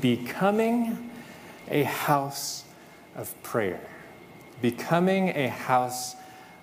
becoming 0.00 1.10
a 1.70 1.82
house 1.82 2.64
of 3.16 3.34
prayer. 3.42 3.80
Becoming 4.62 5.30
a 5.30 5.48
house 5.48 6.16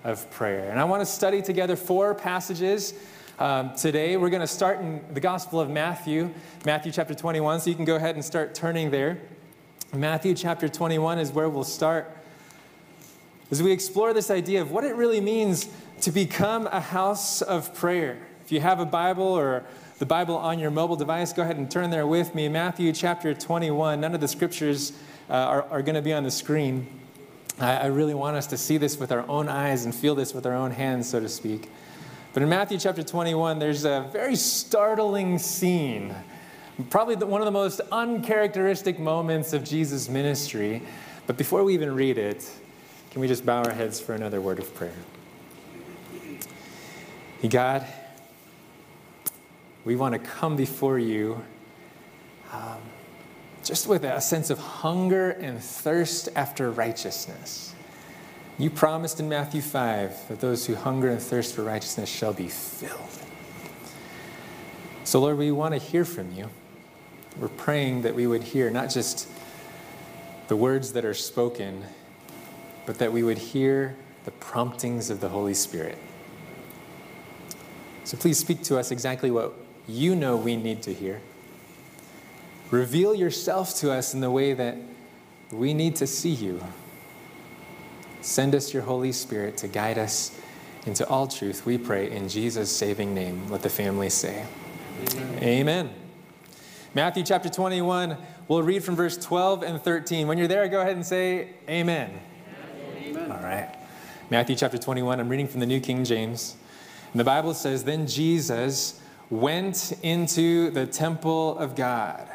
of 0.04 0.30
prayer. 0.30 0.70
And 0.70 0.78
I 0.78 0.84
want 0.84 1.00
to 1.02 1.06
study 1.06 1.42
together 1.42 1.76
four 1.76 2.14
passages. 2.14 2.94
Um, 3.38 3.74
today, 3.74 4.16
we're 4.16 4.30
going 4.30 4.40
to 4.40 4.46
start 4.46 4.80
in 4.80 5.02
the 5.12 5.20
Gospel 5.20 5.60
of 5.60 5.68
Matthew, 5.68 6.32
Matthew 6.64 6.92
chapter 6.92 7.14
21. 7.14 7.60
So 7.60 7.70
you 7.70 7.76
can 7.76 7.84
go 7.84 7.96
ahead 7.96 8.14
and 8.14 8.24
start 8.24 8.54
turning 8.54 8.90
there. 8.90 9.18
Matthew 9.92 10.34
chapter 10.34 10.68
21 10.68 11.18
is 11.18 11.32
where 11.32 11.48
we'll 11.48 11.64
start 11.64 12.16
as 13.50 13.62
we 13.62 13.70
explore 13.70 14.12
this 14.12 14.30
idea 14.30 14.60
of 14.60 14.70
what 14.72 14.84
it 14.84 14.96
really 14.96 15.20
means 15.20 15.68
to 16.00 16.10
become 16.10 16.66
a 16.66 16.80
house 16.80 17.42
of 17.42 17.74
prayer. 17.74 18.18
If 18.44 18.52
you 18.52 18.60
have 18.60 18.80
a 18.80 18.86
Bible 18.86 19.26
or 19.26 19.64
the 19.98 20.06
Bible 20.06 20.36
on 20.36 20.58
your 20.58 20.70
mobile 20.70 20.96
device, 20.96 21.32
go 21.32 21.42
ahead 21.42 21.56
and 21.56 21.70
turn 21.70 21.88
there 21.88 22.06
with 22.06 22.34
me. 22.34 22.48
Matthew 22.48 22.92
chapter 22.92 23.32
21. 23.32 23.98
None 23.98 24.14
of 24.14 24.20
the 24.20 24.28
scriptures 24.28 24.92
uh, 25.30 25.32
are, 25.32 25.62
are 25.70 25.80
going 25.80 25.94
to 25.94 26.02
be 26.02 26.12
on 26.12 26.22
the 26.22 26.30
screen. 26.30 26.86
I, 27.58 27.76
I 27.76 27.86
really 27.86 28.12
want 28.12 28.36
us 28.36 28.46
to 28.48 28.58
see 28.58 28.76
this 28.76 28.98
with 28.98 29.10
our 29.10 29.26
own 29.26 29.48
eyes 29.48 29.86
and 29.86 29.94
feel 29.94 30.14
this 30.14 30.34
with 30.34 30.44
our 30.44 30.54
own 30.54 30.70
hands, 30.70 31.08
so 31.08 31.18
to 31.18 31.30
speak. 31.30 31.70
But 32.34 32.42
in 32.42 32.50
Matthew 32.50 32.78
chapter 32.78 33.02
21, 33.02 33.58
there's 33.58 33.86
a 33.86 34.06
very 34.12 34.36
startling 34.36 35.38
scene. 35.38 36.14
Probably 36.90 37.14
the, 37.14 37.24
one 37.24 37.40
of 37.40 37.46
the 37.46 37.52
most 37.52 37.80
uncharacteristic 37.90 38.98
moments 38.98 39.54
of 39.54 39.64
Jesus' 39.64 40.10
ministry. 40.10 40.82
But 41.26 41.38
before 41.38 41.64
we 41.64 41.72
even 41.72 41.94
read 41.94 42.18
it, 42.18 42.46
can 43.10 43.22
we 43.22 43.28
just 43.28 43.46
bow 43.46 43.62
our 43.62 43.72
heads 43.72 43.98
for 43.98 44.12
another 44.12 44.42
word 44.42 44.58
of 44.58 44.74
prayer? 44.74 44.92
God, 47.48 47.86
we 49.86 49.94
want 49.96 50.12
to 50.12 50.18
come 50.18 50.56
before 50.56 50.98
you 50.98 51.42
um, 52.52 52.80
just 53.64 53.86
with 53.86 54.04
a 54.04 54.20
sense 54.20 54.50
of 54.50 54.58
hunger 54.58 55.30
and 55.30 55.62
thirst 55.62 56.28
after 56.34 56.70
righteousness. 56.70 57.72
You 58.58 58.68
promised 58.68 59.20
in 59.20 59.28
Matthew 59.28 59.62
5 59.62 60.28
that 60.28 60.40
those 60.40 60.66
who 60.66 60.74
hunger 60.74 61.08
and 61.08 61.22
thirst 61.22 61.54
for 61.54 61.62
righteousness 61.62 62.08
shall 62.08 62.32
be 62.32 62.48
filled. 62.48 63.20
So, 65.04 65.20
Lord, 65.20 65.38
we 65.38 65.52
want 65.52 65.72
to 65.72 65.80
hear 65.80 66.04
from 66.04 66.32
you. 66.32 66.50
We're 67.38 67.48
praying 67.48 68.02
that 68.02 68.14
we 68.14 68.26
would 68.26 68.42
hear 68.42 68.70
not 68.70 68.90
just 68.90 69.28
the 70.48 70.56
words 70.56 70.92
that 70.94 71.04
are 71.04 71.14
spoken 71.14 71.84
but 72.86 72.98
that 72.98 73.12
we 73.12 73.22
would 73.22 73.38
hear 73.38 73.96
the 74.24 74.30
promptings 74.30 75.10
of 75.10 75.20
the 75.20 75.28
Holy 75.28 75.54
Spirit. 75.54 75.98
So 78.04 78.16
please 78.16 78.38
speak 78.38 78.62
to 78.64 78.78
us 78.78 78.92
exactly 78.92 79.32
what 79.32 79.65
you 79.86 80.14
know 80.14 80.36
we 80.36 80.56
need 80.56 80.82
to 80.82 80.92
hear. 80.92 81.20
Reveal 82.70 83.14
yourself 83.14 83.74
to 83.76 83.92
us 83.92 84.14
in 84.14 84.20
the 84.20 84.30
way 84.30 84.52
that 84.52 84.76
we 85.52 85.72
need 85.74 85.96
to 85.96 86.06
see 86.06 86.30
you. 86.30 86.60
Send 88.20 88.54
us 88.54 88.74
your 88.74 88.82
Holy 88.82 89.12
Spirit 89.12 89.56
to 89.58 89.68
guide 89.68 89.98
us 89.98 90.36
into 90.86 91.06
all 91.08 91.26
truth, 91.26 91.66
we 91.66 91.76
pray 91.76 92.10
in 92.10 92.28
Jesus' 92.28 92.74
saving 92.74 93.12
name. 93.12 93.50
Let 93.50 93.62
the 93.62 93.68
family 93.68 94.08
say, 94.08 94.46
Amen. 95.10 95.42
Amen. 95.42 95.90
Matthew 96.94 97.24
chapter 97.24 97.48
21, 97.48 98.16
we'll 98.46 98.62
read 98.62 98.84
from 98.84 98.94
verse 98.94 99.16
12 99.16 99.64
and 99.64 99.82
13. 99.82 100.28
When 100.28 100.38
you're 100.38 100.46
there, 100.46 100.66
go 100.68 100.80
ahead 100.80 100.94
and 100.94 101.04
say, 101.04 101.48
Amen. 101.68 102.10
All 103.14 103.42
right. 103.42 103.74
Matthew 104.30 104.54
chapter 104.54 104.78
21, 104.78 105.18
I'm 105.18 105.28
reading 105.28 105.48
from 105.48 105.58
the 105.58 105.66
New 105.66 105.80
King 105.80 106.04
James. 106.04 106.56
And 107.12 107.18
the 107.18 107.24
Bible 107.24 107.52
says, 107.52 107.82
Then 107.82 108.06
Jesus 108.06 109.00
went 109.30 109.92
into 110.02 110.70
the 110.70 110.86
temple 110.86 111.58
of 111.58 111.74
God, 111.74 112.28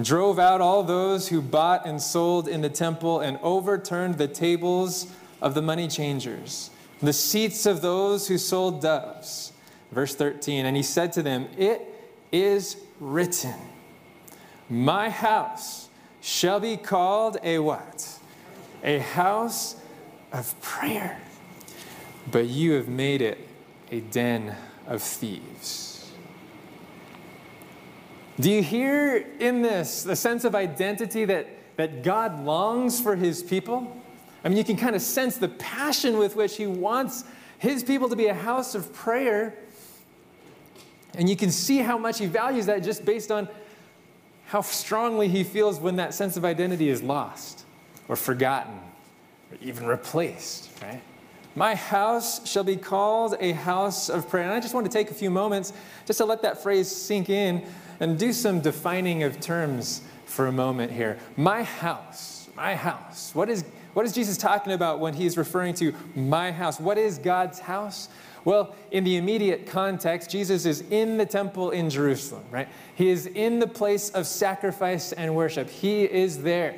drove 0.00 0.38
out 0.38 0.60
all 0.60 0.82
those 0.82 1.28
who 1.28 1.40
bought 1.40 1.86
and 1.86 2.02
sold 2.02 2.48
in 2.48 2.60
the 2.60 2.70
temple, 2.70 3.20
and 3.20 3.38
overturned 3.42 4.18
the 4.18 4.28
tables 4.28 5.06
of 5.40 5.54
the 5.54 5.62
money 5.62 5.88
changers, 5.88 6.70
the 7.00 7.12
seats 7.12 7.66
of 7.66 7.82
those 7.82 8.28
who 8.28 8.38
sold 8.38 8.80
doves. 8.80 9.52
Verse 9.90 10.14
13, 10.14 10.64
and 10.64 10.76
he 10.76 10.82
said 10.82 11.12
to 11.12 11.22
them, 11.22 11.48
It 11.58 11.82
is 12.32 12.76
written, 12.98 13.54
My 14.70 15.10
house 15.10 15.88
shall 16.20 16.60
be 16.60 16.76
called 16.76 17.36
a 17.42 17.58
what? 17.58 18.18
A 18.82 18.98
house 18.98 19.76
of 20.32 20.58
prayer, 20.62 21.20
but 22.30 22.46
you 22.46 22.72
have 22.72 22.88
made 22.88 23.20
it 23.20 23.38
a 23.90 24.00
den 24.00 24.56
of 24.86 25.02
thieves. 25.02 25.91
Do 28.42 28.50
you 28.50 28.60
hear 28.60 29.24
in 29.38 29.62
this 29.62 30.02
the 30.02 30.16
sense 30.16 30.42
of 30.42 30.56
identity 30.56 31.24
that, 31.26 31.46
that 31.76 32.02
God 32.02 32.44
longs 32.44 33.00
for 33.00 33.14
his 33.14 33.40
people? 33.40 33.96
I 34.42 34.48
mean, 34.48 34.58
you 34.58 34.64
can 34.64 34.76
kind 34.76 34.96
of 34.96 35.02
sense 35.02 35.36
the 35.36 35.48
passion 35.48 36.18
with 36.18 36.34
which 36.34 36.56
he 36.56 36.66
wants 36.66 37.22
his 37.58 37.84
people 37.84 38.08
to 38.08 38.16
be 38.16 38.26
a 38.26 38.34
house 38.34 38.74
of 38.74 38.92
prayer. 38.92 39.56
And 41.14 41.30
you 41.30 41.36
can 41.36 41.52
see 41.52 41.78
how 41.78 41.96
much 41.96 42.18
he 42.18 42.26
values 42.26 42.66
that 42.66 42.82
just 42.82 43.04
based 43.04 43.30
on 43.30 43.48
how 44.46 44.60
strongly 44.60 45.28
he 45.28 45.44
feels 45.44 45.78
when 45.78 45.94
that 45.96 46.12
sense 46.12 46.36
of 46.36 46.44
identity 46.44 46.88
is 46.88 47.00
lost 47.00 47.64
or 48.08 48.16
forgotten 48.16 48.74
or 49.52 49.58
even 49.60 49.86
replaced, 49.86 50.68
right? 50.82 51.00
My 51.54 51.74
house 51.74 52.46
shall 52.48 52.64
be 52.64 52.76
called 52.76 53.36
a 53.38 53.52
house 53.52 54.08
of 54.08 54.28
prayer. 54.28 54.44
And 54.44 54.52
I 54.52 54.60
just 54.60 54.74
want 54.74 54.86
to 54.86 54.92
take 54.92 55.10
a 55.10 55.14
few 55.14 55.30
moments 55.30 55.72
just 56.06 56.18
to 56.18 56.24
let 56.24 56.42
that 56.42 56.62
phrase 56.62 56.88
sink 56.88 57.28
in 57.28 57.64
and 58.00 58.18
do 58.18 58.32
some 58.32 58.60
defining 58.60 59.22
of 59.22 59.40
terms 59.40 60.02
for 60.24 60.46
a 60.46 60.52
moment 60.52 60.92
here. 60.92 61.18
My 61.36 61.62
house, 61.62 62.48
my 62.56 62.74
house. 62.74 63.34
What 63.34 63.50
is, 63.50 63.64
what 63.92 64.06
is 64.06 64.12
Jesus 64.12 64.38
talking 64.38 64.72
about 64.72 64.98
when 64.98 65.12
he's 65.14 65.36
referring 65.36 65.74
to 65.74 65.94
my 66.14 66.50
house? 66.50 66.80
What 66.80 66.96
is 66.96 67.18
God's 67.18 67.58
house? 67.58 68.08
Well, 68.44 68.74
in 68.90 69.04
the 69.04 69.16
immediate 69.16 69.66
context, 69.66 70.30
Jesus 70.30 70.66
is 70.66 70.80
in 70.90 71.16
the 71.16 71.26
temple 71.26 71.70
in 71.70 71.90
Jerusalem, 71.90 72.44
right? 72.50 72.68
He 72.94 73.08
is 73.08 73.26
in 73.26 73.58
the 73.60 73.68
place 73.68 74.10
of 74.10 74.26
sacrifice 74.26 75.12
and 75.12 75.36
worship. 75.36 75.68
He 75.68 76.02
is 76.04 76.42
there 76.42 76.74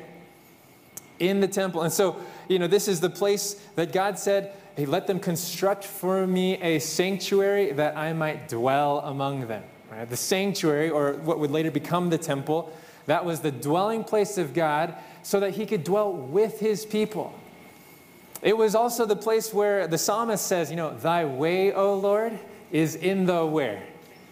in 1.17 1.39
the 1.39 1.47
temple. 1.47 1.81
And 1.81 1.91
so, 1.91 2.17
you 2.47 2.59
know, 2.59 2.67
this 2.67 2.87
is 2.87 2.99
the 2.99 3.09
place 3.09 3.53
that 3.75 3.93
God 3.93 4.19
said, 4.19 4.53
Hey, 4.75 4.85
let 4.85 5.07
them 5.07 5.19
construct 5.19 5.85
for 5.85 6.27
me 6.27 6.61
a 6.61 6.79
sanctuary 6.79 7.71
that 7.73 7.95
I 7.95 8.11
might 8.11 8.49
dwell 8.49 8.99
among 8.99 9.47
them. 9.47 9.63
Right? 9.89 10.09
The 10.09 10.17
sanctuary, 10.17 10.89
or 10.89 11.13
what 11.13 11.39
would 11.39 11.51
later 11.51 11.71
become 11.71 12.09
the 12.09 12.17
temple, 12.17 12.73
that 13.05 13.23
was 13.23 13.39
the 13.39 13.51
dwelling 13.51 14.03
place 14.03 14.37
of 14.37 14.53
God 14.53 14.95
so 15.23 15.39
that 15.39 15.51
he 15.51 15.65
could 15.65 15.83
dwell 15.83 16.11
with 16.11 16.59
his 16.59 16.85
people. 16.85 17.33
It 18.41 18.57
was 18.57 18.75
also 18.75 19.05
the 19.05 19.15
place 19.15 19.53
where 19.53 19.87
the 19.87 19.97
psalmist 19.97 20.45
says, 20.45 20.69
you 20.69 20.75
know, 20.75 20.93
thy 20.95 21.23
way, 21.25 21.71
O 21.71 21.95
Lord, 21.95 22.37
is 22.71 22.95
in 22.95 23.25
the 23.25 23.45
where? 23.45 23.81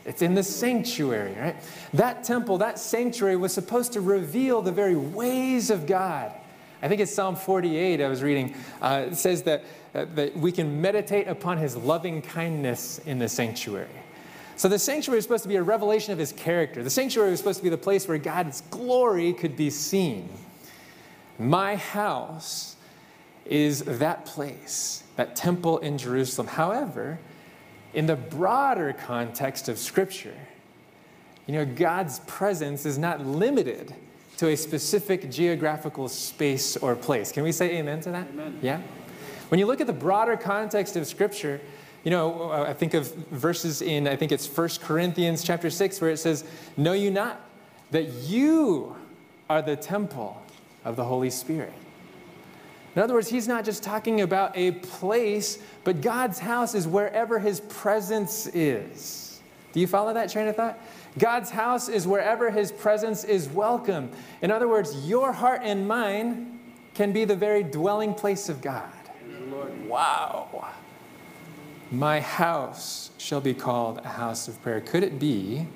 It's 0.06 0.22
in 0.22 0.34
the 0.34 0.44
sanctuary, 0.44 1.34
right? 1.40 1.56
That 1.94 2.26
temple, 2.26 2.58
that 2.58 2.78
sanctuary 2.78 3.38
was 3.38 3.54
supposed 3.54 3.94
to 3.94 4.02
reveal 4.02 4.62
the 4.62 4.72
very 4.72 4.96
ways 4.96 5.70
of 5.70 5.88
God. 5.88 6.34
I 6.84 6.90
think 6.90 7.00
it's 7.00 7.16
Psalm 7.16 7.38
48 7.38 8.02
I 8.02 8.10
was 8.10 8.22
reading. 8.22 8.54
Uh, 8.82 9.06
it 9.12 9.16
says 9.16 9.44
that, 9.44 9.64
uh, 9.96 10.04
that 10.16 10.36
we 10.36 10.52
can 10.52 10.82
meditate 10.82 11.30
upon 11.30 11.58
his 11.58 11.78
loving 11.78 12.22
kindness 12.22 13.00
in 13.06 13.20
the 13.20 13.30
sanctuary. 13.30 13.88
So 14.58 14.68
the 14.68 14.78
sanctuary 14.78 15.20
is 15.20 15.24
supposed 15.24 15.44
to 15.44 15.50
be 15.50 15.56
a 15.56 15.64
revelation 15.64 16.12
of 16.12 16.20
his 16.20 16.34
character. 16.34 16.84
The 16.84 16.90
sanctuary 16.90 17.32
was 17.32 17.40
supposed 17.40 17.60
to 17.60 17.64
be 17.64 17.70
the 17.70 17.78
place 17.78 18.06
where 18.06 18.18
God's 18.18 18.62
glory 18.70 19.32
could 19.32 19.56
be 19.56 19.70
seen. 19.70 20.28
My 21.40 21.78
house 21.78 22.76
is 23.46 23.84
that 23.84 24.26
place, 24.26 25.04
that 25.16 25.38
temple 25.38 25.78
in 25.78 25.98
Jerusalem. 25.98 26.48
However, 26.48 27.18
in 27.94 28.08
the 28.08 28.18
broader 28.18 28.92
context 28.92 29.70
of 29.70 29.78
Scripture, 29.78 30.36
you 31.48 31.54
know, 31.54 31.66
God's 31.66 32.20
presence 32.22 32.86
is 32.86 32.98
not 32.98 33.26
limited 33.26 33.96
to 34.44 34.50
a 34.50 34.58
specific 34.58 35.32
geographical 35.32 36.10
space 36.10 36.76
or 36.76 36.98
place. 36.98 37.32
Can 37.32 37.44
we 37.44 37.54
say 37.54 37.78
amen 37.78 38.02
to 38.02 38.12
that? 38.12 38.28
Amen. 38.28 38.60
Yeah? 38.62 38.82
When 39.48 39.58
you 39.58 39.66
look 39.66 39.80
at 39.80 39.88
the 39.88 39.94
broader 39.94 40.36
context 40.36 40.98
of 40.98 41.08
Scripture, 41.08 41.62
you 42.04 42.12
know, 42.12 42.52
uh, 42.52 42.66
I 42.68 42.74
think 42.74 42.94
of 42.94 43.16
verses 43.32 43.82
in, 43.82 44.06
I 44.06 44.18
think 44.18 44.34
it's 44.34 44.46
1 44.46 44.70
Corinthians 44.82 45.46
chapter 45.46 45.70
6, 45.70 46.02
where 46.02 46.10
it 46.10 46.18
says, 46.18 46.44
Know 46.76 46.92
you 46.92 47.10
not 47.10 47.40
that 47.92 48.10
you 48.10 48.98
are 49.50 49.62
the 49.62 49.78
temple 49.78 50.44
of 50.84 50.98
the 50.98 51.06
Holy 51.06 51.30
Spirit? 51.30 51.72
In 52.98 53.02
other 53.02 53.14
words, 53.14 53.30
he's 53.30 53.48
not 53.48 53.64
just 53.64 53.82
talking 53.82 54.20
about 54.20 54.58
a 54.58 54.72
place, 54.72 55.58
but 55.86 56.02
God's 56.02 56.40
house 56.40 56.76
is 56.76 56.86
wherever 56.86 57.40
his 57.40 57.62
presence 57.62 58.48
is. 58.48 59.42
Do 59.72 59.80
you 59.80 59.88
follow 59.88 60.14
that 60.14 60.30
train 60.30 60.50
of 60.50 60.58
thought? 60.58 60.78
God's 61.18 61.52
house 61.52 61.90
is 61.90 62.08
wherever 62.08 62.50
his 62.50 62.72
presence 62.72 63.24
is 63.24 63.48
welcome. 63.50 64.10
In 64.42 64.52
other 64.52 64.68
words, 64.68 65.08
your 65.08 65.32
heart 65.32 65.62
and 65.64 65.88
mine 65.88 66.60
can 66.94 67.12
be 67.12 67.26
the 67.26 67.36
very 67.36 67.64
dwelling 67.64 68.14
place 68.14 68.50
of 68.50 68.62
God. 68.62 68.90
Wow. 69.88 70.70
My 71.92 72.20
house 72.20 73.12
shall 73.18 73.42
be 73.42 73.54
called 73.54 74.00
a 74.00 74.08
house 74.08 74.48
of 74.48 74.60
prayer. 74.64 74.82
Could 74.82 75.04
it 75.04 75.20
be 75.20 75.68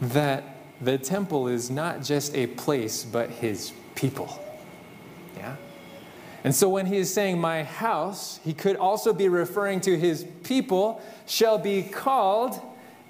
that 0.00 0.44
the 0.80 0.96
temple 0.96 1.48
is 1.48 1.70
not 1.70 2.02
just 2.02 2.34
a 2.34 2.46
place, 2.46 3.04
but 3.04 3.30
his 3.30 3.72
people. 3.94 4.42
Yeah? 5.36 5.56
And 6.42 6.54
so 6.54 6.68
when 6.70 6.86
he 6.86 6.96
is 6.96 7.12
saying 7.12 7.38
my 7.38 7.64
house, 7.64 8.40
he 8.42 8.54
could 8.54 8.76
also 8.76 9.12
be 9.12 9.28
referring 9.28 9.80
to 9.82 9.98
his 9.98 10.24
people 10.42 11.02
shall 11.26 11.58
be 11.58 11.82
called 11.82 12.58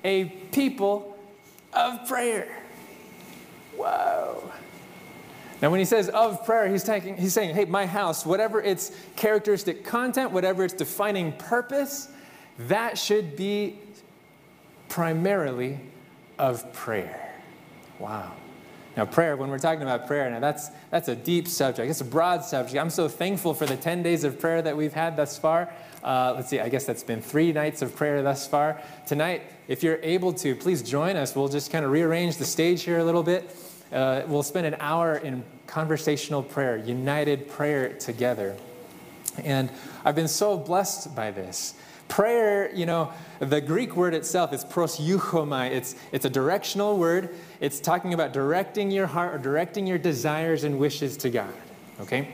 a 0.03 0.25
people 0.25 1.10
of 1.73 2.07
prayer. 2.07 2.49
Whoa. 3.77 4.51
Now, 5.63 5.71
when 5.71 5.79
he 5.79 5.85
says 5.85 6.09
of 6.09 6.45
prayer, 6.47 6.69
he's, 6.69 6.85
taking, 6.85 7.17
he's 7.17 7.35
saying, 7.35 7.55
hey, 7.55 7.67
my 7.67 7.85
house, 7.85 8.25
whatever 8.25 8.63
its 8.63 8.93
characteristic 9.17 9.85
content, 9.85 10.31
whatever 10.31 10.65
its 10.65 10.73
defining 10.73 11.33
purpose, 11.33 12.09
that 12.59 12.97
should 12.97 13.37
be 13.37 13.79
primarily 14.89 15.81
of 16.39 16.73
prayer. 16.73 17.35
Wow. 17.99 18.33
Now, 19.01 19.07
prayer, 19.07 19.35
when 19.35 19.49
we're 19.49 19.59
talking 19.59 19.81
about 19.81 20.07
prayer, 20.07 20.29
now 20.29 20.41
that's, 20.41 20.69
that's 20.91 21.09
a 21.09 21.17
deep 21.17 21.49
subject. 21.49 21.89
It's 21.89 22.03
a 22.03 22.05
broad 22.05 22.45
subject. 22.45 22.79
I'm 22.79 22.91
so 22.91 23.09
thankful 23.09 23.55
for 23.55 23.65
the 23.65 23.75
10 23.75 24.03
days 24.03 24.25
of 24.25 24.39
prayer 24.39 24.61
that 24.61 24.77
we've 24.77 24.93
had 24.93 25.17
thus 25.17 25.39
far. 25.39 25.73
Uh, 26.05 26.35
let's 26.37 26.51
see, 26.51 26.61
I 26.61 26.69
guess 26.69 26.85
that's 26.85 27.03
been 27.03 27.23
three 27.23 27.51
nights 27.51 27.81
of 27.81 27.97
prayer 27.97 28.23
thus 28.23 28.47
far. 28.47 28.79
Tonight, 29.07 29.45
if 29.69 29.83
you're 29.83 30.01
able 30.03 30.35
to, 30.35 30.55
please 30.55 30.83
join 30.83 31.17
us. 31.17 31.35
We'll 31.35 31.49
just 31.49 31.73
kind 31.73 31.83
of 31.83 31.93
rearrange 31.93 32.37
the 32.37 32.45
stage 32.45 32.83
here 32.83 32.99
a 32.99 33.05
little 33.05 33.23
bit. 33.23 33.57
Uh, 33.91 34.21
we'll 34.27 34.43
spend 34.43 34.67
an 34.67 34.77
hour 34.81 35.17
in 35.17 35.45
conversational 35.67 36.43
prayer, 36.43 36.77
united 36.77 37.49
prayer 37.49 37.95
together. 37.95 38.55
And 39.43 39.71
I've 40.05 40.15
been 40.15 40.29
so 40.29 40.59
blessed 40.59 41.17
by 41.17 41.31
this. 41.31 41.73
Prayer, 42.11 42.75
you 42.75 42.87
know, 42.87 43.13
the 43.39 43.61
Greek 43.61 43.95
word 43.95 44.15
itself 44.15 44.53
is 44.53 44.65
proseuchomai. 44.65 45.71
It's, 45.71 45.95
it's 46.11 46.25
a 46.25 46.31
directional 46.31 46.99
word. 46.99 47.37
It's 47.61 47.79
talking 47.79 48.15
about 48.15 48.33
directing 48.33 48.91
your 48.91 49.07
heart 49.07 49.35
or 49.35 49.39
directing 49.39 49.87
your 49.87 49.99
desires 49.99 50.65
and 50.65 50.79
wishes 50.79 51.19
to 51.19 51.31
God. 51.31 51.53
Okay? 52.01 52.29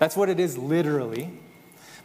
That's 0.00 0.16
what 0.16 0.28
it 0.28 0.40
is 0.40 0.58
literally. 0.58 1.30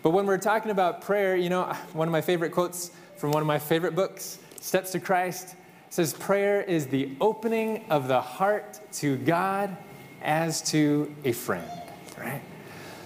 But 0.04 0.12
when 0.12 0.27
we're 0.27 0.38
talking 0.38 0.69
about 0.71 1.01
prayer, 1.01 1.36
you 1.36 1.50
know, 1.50 1.63
one 1.94 2.07
of 2.07 2.12
my 2.12 2.21
favorite 2.21 2.51
quotes 2.51 2.92
from 3.18 3.31
one 3.31 3.42
of 3.42 3.48
my 3.48 3.60
favorite 3.60 3.95
books, 3.95 4.38
Steps 4.62 4.92
to 4.92 5.00
Christ, 5.00 5.56
says, 5.89 6.13
Prayer 6.13 6.62
is 6.62 6.88
the 6.88 7.10
opening 7.19 7.86
of 7.89 8.07
the 8.07 8.21
heart 8.21 8.80
to 8.94 9.18
God 9.18 9.75
as 10.21 10.62
to 10.71 11.13
a 11.25 11.31
friend, 11.31 11.69
right? 12.18 12.42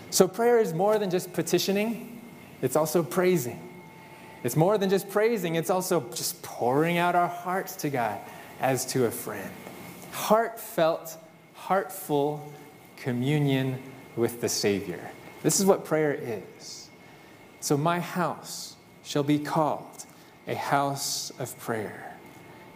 So 0.10 0.28
prayer 0.28 0.60
is 0.60 0.74
more 0.74 1.00
than 1.00 1.10
just 1.10 1.32
petitioning, 1.32 2.22
it's 2.62 2.76
also 2.76 3.02
praising. 3.02 3.70
It's 4.44 4.58
more 4.58 4.78
than 4.78 4.90
just 4.90 5.10
praising, 5.10 5.56
it's 5.56 5.70
also 5.70 6.02
just 6.14 6.44
pouring 6.44 6.98
out 6.98 7.16
our 7.16 7.30
hearts 7.30 7.78
to 7.78 7.90
God 7.90 8.20
as 8.64 8.86
to 8.86 9.06
a 9.06 9.12
friend. 9.12 9.52
Heartfelt, 10.14 11.18
heartful 11.54 12.52
communion 12.96 13.78
with 14.16 14.40
the 14.40 14.48
Savior. 14.48 15.12
This 15.44 15.60
is 15.60 15.66
what 15.66 15.84
prayer 15.84 16.14
is. 16.14 16.90
So, 17.60 17.78
my 17.78 18.00
house 18.00 18.78
shall 19.04 19.24
be 19.24 19.38
called 19.38 20.06
a 20.48 20.56
house 20.56 21.32
of 21.40 21.58
prayer. 21.60 22.18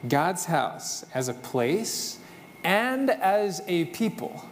God's 0.08 0.46
house 0.46 1.06
as 1.14 1.30
a 1.30 1.34
place 1.34 2.20
and 2.64 3.10
as 3.10 3.62
a 3.68 3.86
people 3.86 4.46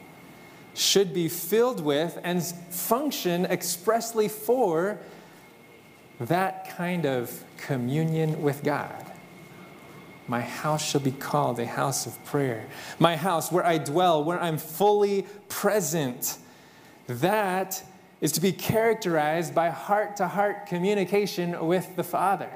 should 0.74 1.14
be 1.14 1.28
filled 1.28 1.82
with 1.82 2.18
and 2.24 2.44
function 2.44 3.46
expressly 3.46 4.30
for 4.30 5.00
that 6.20 6.70
kind 6.78 7.06
of 7.06 7.44
communion 7.58 8.42
with 8.42 8.64
God. 8.64 9.12
My 10.28 10.42
house 10.42 10.84
shall 10.84 11.02
be 11.02 11.12
called 11.12 11.60
a 11.60 11.66
house 11.66 12.06
of 12.06 12.24
prayer. 12.26 12.66
My 12.98 13.16
house, 13.16 13.52
where 13.52 13.66
I 13.66 13.78
dwell, 13.78 14.24
where 14.24 14.42
I'm 14.42 14.58
fully 14.58 15.26
present, 15.50 16.38
that 17.08 17.84
is 18.22 18.32
to 18.34 18.42
be 18.42 18.52
characterized 18.52 19.54
by 19.54 19.70
heart 19.70 20.18
to 20.18 20.28
heart 20.28 20.66
communication 20.66 21.68
with 21.68 21.96
the 21.96 22.04
Father. 22.04 22.50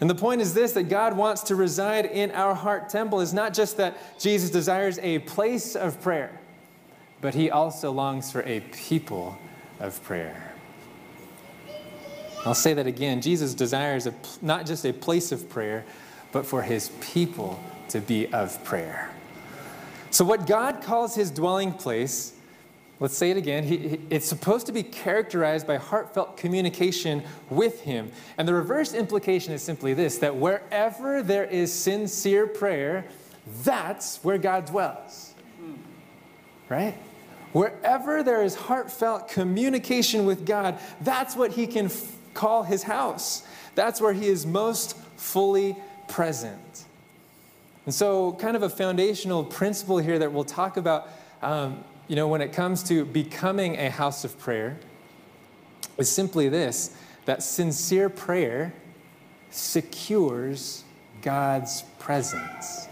And 0.00 0.08
the 0.08 0.14
point 0.14 0.40
is 0.40 0.54
this 0.54 0.72
that 0.72 0.84
God 0.84 1.16
wants 1.16 1.42
to 1.44 1.54
reside 1.54 2.06
in 2.06 2.30
our 2.32 2.54
heart 2.54 2.88
temple 2.88 3.20
is 3.20 3.34
not 3.34 3.54
just 3.54 3.76
that 3.76 4.18
Jesus 4.18 4.50
desires 4.50 4.98
a 5.00 5.20
place 5.20 5.76
of 5.76 6.00
prayer, 6.00 6.40
but 7.20 7.34
he 7.34 7.50
also 7.50 7.92
longs 7.92 8.32
for 8.32 8.42
a 8.42 8.60
people 8.72 9.38
of 9.78 10.02
prayer. 10.02 10.52
I'll 12.44 12.54
say 12.54 12.74
that 12.74 12.86
again. 12.86 13.20
Jesus 13.20 13.54
desires 13.54 14.06
a, 14.06 14.14
not 14.40 14.66
just 14.66 14.84
a 14.84 14.92
place 14.92 15.30
of 15.30 15.48
prayer, 15.48 15.84
but 16.32 16.46
for 16.46 16.62
his 16.62 16.90
people 17.00 17.62
to 17.88 18.00
be 18.00 18.26
of 18.32 18.62
prayer. 18.64 19.10
So, 20.10 20.24
what 20.24 20.46
God 20.46 20.82
calls 20.82 21.14
his 21.14 21.30
dwelling 21.30 21.72
place, 21.72 22.34
let's 23.00 23.16
say 23.16 23.30
it 23.30 23.36
again, 23.36 23.64
he, 23.64 24.00
it's 24.10 24.26
supposed 24.26 24.66
to 24.66 24.72
be 24.72 24.82
characterized 24.82 25.66
by 25.66 25.76
heartfelt 25.76 26.36
communication 26.36 27.22
with 27.48 27.82
him. 27.82 28.10
And 28.36 28.46
the 28.46 28.54
reverse 28.54 28.94
implication 28.94 29.52
is 29.52 29.62
simply 29.62 29.94
this 29.94 30.18
that 30.18 30.36
wherever 30.36 31.22
there 31.22 31.44
is 31.44 31.72
sincere 31.72 32.46
prayer, 32.46 33.06
that's 33.62 34.22
where 34.24 34.38
God 34.38 34.66
dwells. 34.66 35.34
Right? 36.68 36.94
Wherever 37.52 38.22
there 38.22 38.42
is 38.42 38.54
heartfelt 38.54 39.28
communication 39.28 40.24
with 40.24 40.46
God, 40.46 40.78
that's 41.02 41.36
what 41.36 41.52
he 41.52 41.66
can 41.66 41.90
call 42.32 42.62
his 42.62 42.82
house. 42.82 43.42
That's 43.74 44.00
where 44.00 44.12
he 44.12 44.26
is 44.28 44.46
most 44.46 44.96
fully 45.16 45.76
present. 46.12 46.84
And 47.86 47.94
so, 47.94 48.32
kind 48.34 48.54
of 48.54 48.62
a 48.62 48.68
foundational 48.68 49.42
principle 49.42 49.96
here 49.96 50.18
that 50.18 50.30
we'll 50.30 50.44
talk 50.44 50.76
about, 50.76 51.08
um, 51.40 51.82
you 52.06 52.16
know, 52.16 52.28
when 52.28 52.42
it 52.42 52.52
comes 52.52 52.82
to 52.84 53.06
becoming 53.06 53.76
a 53.76 53.88
house 53.88 54.22
of 54.22 54.38
prayer, 54.38 54.78
is 55.96 56.10
simply 56.10 56.48
this 56.48 56.94
that 57.24 57.42
sincere 57.42 58.10
prayer 58.10 58.74
secures 59.50 60.84
God's 61.22 61.82
presence. 61.98 62.88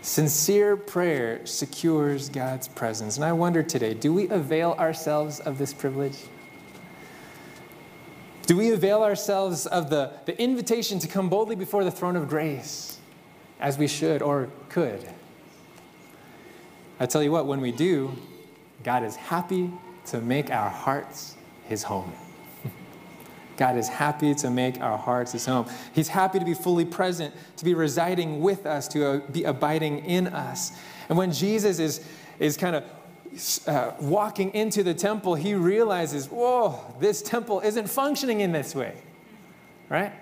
Sincere 0.00 0.76
prayer 0.76 1.44
secures 1.44 2.30
God's 2.30 2.68
presence. 2.68 3.16
And 3.16 3.24
I 3.24 3.32
wonder 3.32 3.62
today 3.62 3.92
do 3.92 4.14
we 4.14 4.28
avail 4.28 4.72
ourselves 4.78 5.40
of 5.40 5.58
this 5.58 5.74
privilege? 5.74 6.16
Do 8.48 8.56
we 8.56 8.72
avail 8.72 9.02
ourselves 9.02 9.66
of 9.66 9.90
the, 9.90 10.10
the 10.24 10.40
invitation 10.42 10.98
to 11.00 11.06
come 11.06 11.28
boldly 11.28 11.54
before 11.54 11.84
the 11.84 11.90
throne 11.90 12.16
of 12.16 12.30
grace 12.30 12.98
as 13.60 13.76
we 13.76 13.86
should 13.86 14.22
or 14.22 14.48
could? 14.70 15.06
I 16.98 17.04
tell 17.04 17.22
you 17.22 17.30
what, 17.30 17.46
when 17.46 17.60
we 17.60 17.72
do, 17.72 18.10
God 18.82 19.04
is 19.04 19.16
happy 19.16 19.70
to 20.06 20.22
make 20.22 20.50
our 20.50 20.70
hearts 20.70 21.34
his 21.64 21.82
home. 21.82 22.10
God 23.58 23.76
is 23.76 23.86
happy 23.86 24.34
to 24.36 24.48
make 24.50 24.80
our 24.80 24.96
hearts 24.96 25.32
his 25.32 25.44
home. 25.44 25.66
He's 25.92 26.08
happy 26.08 26.38
to 26.38 26.44
be 26.46 26.54
fully 26.54 26.86
present, 26.86 27.34
to 27.58 27.66
be 27.66 27.74
residing 27.74 28.40
with 28.40 28.64
us, 28.64 28.88
to 28.88 29.06
uh, 29.06 29.18
be 29.30 29.44
abiding 29.44 30.06
in 30.06 30.26
us. 30.26 30.72
And 31.10 31.18
when 31.18 31.32
Jesus 31.32 31.78
is, 31.78 32.02
is 32.38 32.56
kind 32.56 32.74
of 32.76 32.84
uh, 33.66 33.94
walking 34.00 34.52
into 34.54 34.82
the 34.82 34.94
temple, 34.94 35.34
he 35.34 35.54
realizes, 35.54 36.26
whoa, 36.26 36.80
this 37.00 37.22
temple 37.22 37.60
isn't 37.60 37.88
functioning 37.88 38.40
in 38.40 38.52
this 38.52 38.74
way, 38.74 38.96
right? 39.88 40.12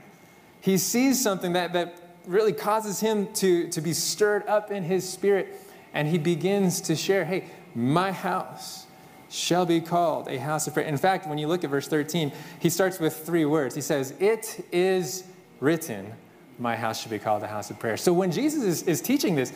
He 0.60 0.78
sees 0.78 1.22
something 1.22 1.52
that, 1.54 1.72
that 1.72 1.96
really 2.26 2.52
causes 2.52 3.00
him 3.00 3.32
to, 3.34 3.68
to 3.68 3.80
be 3.80 3.92
stirred 3.92 4.46
up 4.46 4.70
in 4.70 4.82
his 4.82 5.08
spirit, 5.08 5.54
and 5.94 6.08
he 6.08 6.18
begins 6.18 6.80
to 6.82 6.96
share, 6.96 7.24
hey, 7.24 7.44
my 7.74 8.12
house 8.12 8.86
shall 9.28 9.66
be 9.66 9.80
called 9.80 10.28
a 10.28 10.38
house 10.38 10.66
of 10.66 10.74
prayer. 10.74 10.86
In 10.86 10.96
fact, 10.96 11.26
when 11.26 11.38
you 11.38 11.48
look 11.48 11.64
at 11.64 11.70
verse 11.70 11.88
13, 11.88 12.32
he 12.58 12.70
starts 12.70 12.98
with 12.98 13.16
three 13.16 13.44
words. 13.44 13.74
He 13.74 13.80
says, 13.80 14.14
It 14.20 14.64
is 14.72 15.24
written, 15.60 16.12
my 16.58 16.76
house 16.76 17.00
should 17.00 17.10
be 17.10 17.18
called 17.18 17.42
a 17.42 17.46
house 17.46 17.70
of 17.70 17.78
prayer. 17.78 17.96
So 17.96 18.12
when 18.12 18.30
Jesus 18.30 18.62
is, 18.62 18.82
is 18.84 19.00
teaching 19.02 19.34
this, 19.34 19.52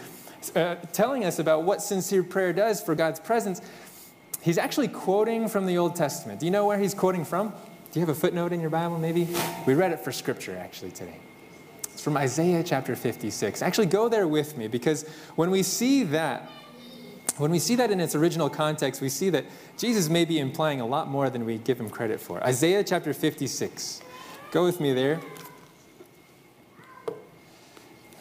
uh, 0.54 0.76
telling 0.92 1.24
us 1.24 1.38
about 1.38 1.64
what 1.64 1.82
sincere 1.82 2.22
prayer 2.22 2.52
does 2.52 2.80
for 2.80 2.94
God's 2.94 3.20
presence, 3.20 3.60
he's 4.40 4.58
actually 4.58 4.88
quoting 4.88 5.48
from 5.48 5.66
the 5.66 5.78
Old 5.78 5.96
Testament. 5.96 6.40
Do 6.40 6.46
you 6.46 6.52
know 6.52 6.66
where 6.66 6.78
he's 6.78 6.94
quoting 6.94 7.24
from? 7.24 7.52
Do 7.92 7.98
you 7.98 8.06
have 8.06 8.14
a 8.14 8.18
footnote 8.18 8.52
in 8.52 8.60
your 8.60 8.70
Bible, 8.70 8.98
maybe? 8.98 9.28
We 9.66 9.74
read 9.74 9.92
it 9.92 10.00
for 10.00 10.12
scripture 10.12 10.56
actually 10.56 10.92
today. 10.92 11.16
It's 11.92 12.02
from 12.02 12.16
Isaiah 12.16 12.62
chapter 12.62 12.96
56. 12.96 13.62
Actually, 13.62 13.88
go 13.88 14.08
there 14.08 14.26
with 14.26 14.56
me 14.56 14.68
because 14.68 15.06
when 15.34 15.50
we 15.50 15.62
see 15.62 16.04
that, 16.04 16.48
when 17.36 17.50
we 17.50 17.58
see 17.58 17.74
that 17.76 17.90
in 17.90 18.00
its 18.00 18.14
original 18.14 18.48
context, 18.48 19.00
we 19.00 19.08
see 19.08 19.28
that 19.30 19.44
Jesus 19.76 20.08
may 20.08 20.24
be 20.24 20.38
implying 20.38 20.80
a 20.80 20.86
lot 20.86 21.08
more 21.08 21.28
than 21.30 21.44
we 21.44 21.58
give 21.58 21.78
him 21.80 21.90
credit 21.90 22.20
for. 22.20 22.42
Isaiah 22.44 22.84
chapter 22.84 23.12
56. 23.12 24.02
Go 24.52 24.64
with 24.64 24.80
me 24.80 24.92
there. 24.92 25.20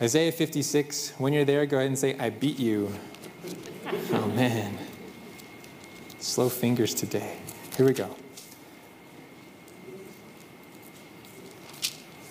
Isaiah 0.02 0.32
56, 0.32 1.14
when 1.18 1.34
you're 1.34 1.44
there, 1.44 1.66
go 1.66 1.76
ahead 1.76 1.88
and 1.88 2.00
say, 2.00 2.18
I 2.18 2.30
beat 2.30 2.58
you. 2.58 2.90
Oh, 4.14 4.28
man. 4.28 4.78
Slow 6.20 6.48
fingers 6.48 6.94
today. 6.94 7.36
Here 7.76 7.86
we 7.86 7.92
go. 7.92 8.16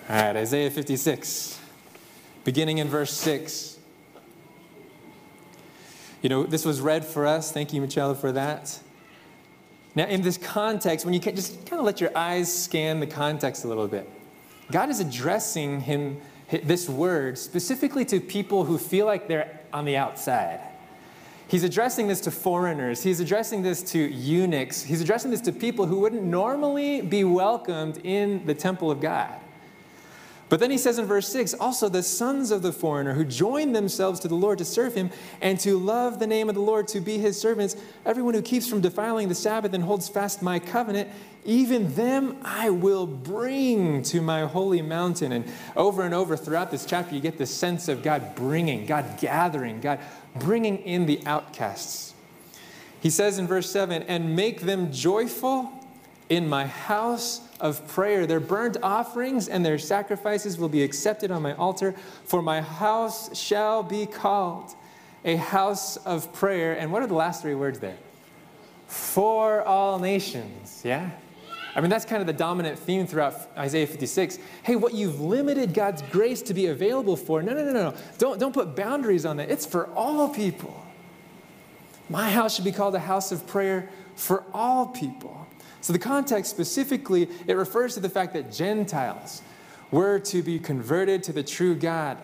All 0.08 0.16
right, 0.16 0.36
Isaiah 0.36 0.70
56, 0.70 1.60
beginning 2.44 2.78
in 2.78 2.88
verse 2.88 3.12
6. 3.12 3.78
You 6.22 6.30
know, 6.30 6.44
this 6.44 6.64
was 6.64 6.80
read 6.80 7.04
for 7.04 7.26
us. 7.26 7.52
Thank 7.52 7.74
you, 7.74 7.82
Michelle, 7.82 8.14
for 8.14 8.32
that. 8.32 8.80
Now, 9.94 10.06
in 10.06 10.22
this 10.22 10.38
context, 10.38 11.04
when 11.04 11.12
you 11.12 11.20
can 11.20 11.36
just 11.36 11.66
kind 11.66 11.80
of 11.80 11.84
let 11.84 12.00
your 12.00 12.16
eyes 12.16 12.50
scan 12.50 13.00
the 13.00 13.06
context 13.06 13.64
a 13.64 13.68
little 13.68 13.88
bit, 13.88 14.08
God 14.70 14.88
is 14.88 15.00
addressing 15.00 15.82
him 15.82 16.18
this 16.50 16.88
word 16.88 17.38
specifically 17.38 18.04
to 18.06 18.20
people 18.20 18.64
who 18.64 18.78
feel 18.78 19.06
like 19.06 19.28
they're 19.28 19.60
on 19.72 19.84
the 19.84 19.96
outside. 19.96 20.60
He's 21.48 21.64
addressing 21.64 22.08
this 22.08 22.20
to 22.22 22.30
foreigners. 22.30 23.02
He's 23.02 23.20
addressing 23.20 23.62
this 23.62 23.82
to 23.92 23.98
eunuchs. 23.98 24.82
He's 24.82 25.00
addressing 25.00 25.30
this 25.30 25.40
to 25.42 25.52
people 25.52 25.86
who 25.86 26.00
wouldn't 26.00 26.22
normally 26.22 27.00
be 27.00 27.24
welcomed 27.24 27.98
in 28.04 28.44
the 28.44 28.54
temple 28.54 28.90
of 28.90 29.00
God. 29.00 29.40
But 30.48 30.60
then 30.60 30.70
he 30.70 30.78
says 30.78 30.98
in 30.98 31.04
verse 31.04 31.28
6 31.28 31.54
also 31.54 31.88
the 31.88 32.02
sons 32.02 32.50
of 32.50 32.62
the 32.62 32.72
foreigner 32.72 33.12
who 33.12 33.24
join 33.24 33.72
themselves 33.72 34.18
to 34.20 34.28
the 34.28 34.34
Lord 34.34 34.58
to 34.58 34.64
serve 34.64 34.94
him 34.94 35.10
and 35.42 35.60
to 35.60 35.76
love 35.76 36.18
the 36.18 36.26
name 36.26 36.48
of 36.48 36.54
the 36.54 36.62
Lord 36.62 36.88
to 36.88 37.00
be 37.00 37.18
his 37.18 37.38
servants, 37.38 37.76
everyone 38.06 38.34
who 38.34 38.40
keeps 38.40 38.66
from 38.66 38.80
defiling 38.80 39.28
the 39.28 39.34
Sabbath 39.34 39.74
and 39.74 39.84
holds 39.84 40.08
fast 40.08 40.40
my 40.40 40.58
covenant, 40.58 41.10
even 41.44 41.94
them 41.94 42.38
I 42.42 42.70
will 42.70 43.06
bring 43.06 44.02
to 44.04 44.22
my 44.22 44.46
holy 44.46 44.80
mountain. 44.80 45.32
And 45.32 45.44
over 45.76 46.02
and 46.02 46.14
over 46.14 46.36
throughout 46.36 46.70
this 46.70 46.86
chapter, 46.86 47.14
you 47.14 47.20
get 47.20 47.36
the 47.36 47.46
sense 47.46 47.88
of 47.88 48.02
God 48.02 48.34
bringing, 48.34 48.86
God 48.86 49.18
gathering, 49.20 49.80
God 49.80 50.00
bringing 50.34 50.78
in 50.78 51.04
the 51.04 51.20
outcasts. 51.26 52.14
He 53.00 53.10
says 53.10 53.38
in 53.38 53.46
verse 53.46 53.70
7 53.70 54.02
and 54.04 54.34
make 54.34 54.62
them 54.62 54.92
joyful 54.92 55.70
in 56.28 56.48
my 56.48 56.66
house 56.66 57.47
of 57.60 57.86
prayer. 57.88 58.26
Their 58.26 58.40
burnt 58.40 58.76
offerings 58.82 59.48
and 59.48 59.64
their 59.64 59.78
sacrifices 59.78 60.58
will 60.58 60.68
be 60.68 60.82
accepted 60.82 61.30
on 61.30 61.42
my 61.42 61.54
altar, 61.54 61.94
for 62.24 62.42
my 62.42 62.60
house 62.60 63.36
shall 63.38 63.82
be 63.82 64.06
called 64.06 64.74
a 65.24 65.36
house 65.36 65.96
of 65.98 66.32
prayer. 66.32 66.74
And 66.78 66.92
what 66.92 67.02
are 67.02 67.06
the 67.06 67.14
last 67.14 67.42
three 67.42 67.54
words 67.54 67.78
there? 67.78 67.96
For 68.86 69.62
all 69.62 69.98
nations, 69.98 70.82
yeah? 70.84 71.10
I 71.74 71.80
mean, 71.80 71.90
that's 71.90 72.04
kind 72.04 72.20
of 72.20 72.26
the 72.26 72.32
dominant 72.32 72.78
theme 72.78 73.06
throughout 73.06 73.34
Isaiah 73.56 73.86
56. 73.86 74.38
Hey, 74.62 74.76
what 74.76 74.94
you've 74.94 75.20
limited 75.20 75.74
God's 75.74 76.02
grace 76.02 76.42
to 76.42 76.54
be 76.54 76.66
available 76.66 77.16
for, 77.16 77.42
no, 77.42 77.52
no, 77.52 77.64
no, 77.64 77.72
no. 77.72 77.94
Don't, 78.16 78.40
don't 78.40 78.52
put 78.52 78.74
boundaries 78.74 79.26
on 79.26 79.36
that. 79.36 79.50
It's 79.50 79.66
for 79.66 79.88
all 79.94 80.28
people. 80.28 80.84
My 82.08 82.30
house 82.30 82.54
should 82.54 82.64
be 82.64 82.72
called 82.72 82.94
a 82.94 83.00
house 83.00 83.32
of 83.32 83.46
prayer 83.46 83.90
for 84.16 84.44
all 84.52 84.86
people. 84.86 85.37
So, 85.88 85.94
the 85.94 85.98
context 85.98 86.50
specifically, 86.50 87.30
it 87.46 87.54
refers 87.54 87.94
to 87.94 88.00
the 88.00 88.10
fact 88.10 88.34
that 88.34 88.52
Gentiles 88.52 89.40
were 89.90 90.18
to 90.18 90.42
be 90.42 90.58
converted 90.58 91.22
to 91.22 91.32
the 91.32 91.42
true 91.42 91.74
God. 91.74 92.18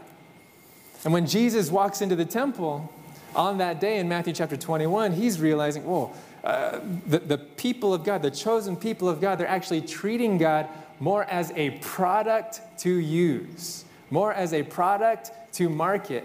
And 1.03 1.15
when 1.15 1.27
Jesus 1.27 1.71
walks 1.71 2.03
into 2.03 2.15
the 2.15 2.27
temple 2.27 2.93
on 3.35 3.57
that 3.57 3.81
day 3.81 3.97
in 3.97 4.07
Matthew 4.07 4.35
chapter 4.35 4.59
21, 4.59 5.13
he's 5.13 5.41
realizing, 5.41 5.83
whoa, 5.87 6.13
uh, 6.45 6.81
the, 7.07 7.21
the 7.21 7.39
people 7.39 7.95
of 7.95 8.05
God, 8.05 8.21
the 8.21 8.31
chosen 8.31 8.77
people 8.77 9.09
of 9.09 9.19
God, 9.19 9.37
they're 9.37 9.49
actually 9.49 9.81
treating 9.81 10.37
God 10.37 10.69
more 11.01 11.25
as 11.25 11.51
a 11.53 11.71
product 11.81 12.61
to 12.81 12.91
use, 12.91 13.87
more 14.11 14.35
as 14.35 14.53
a 14.53 14.63
product 14.63 15.31
to 15.55 15.71
market, 15.71 16.25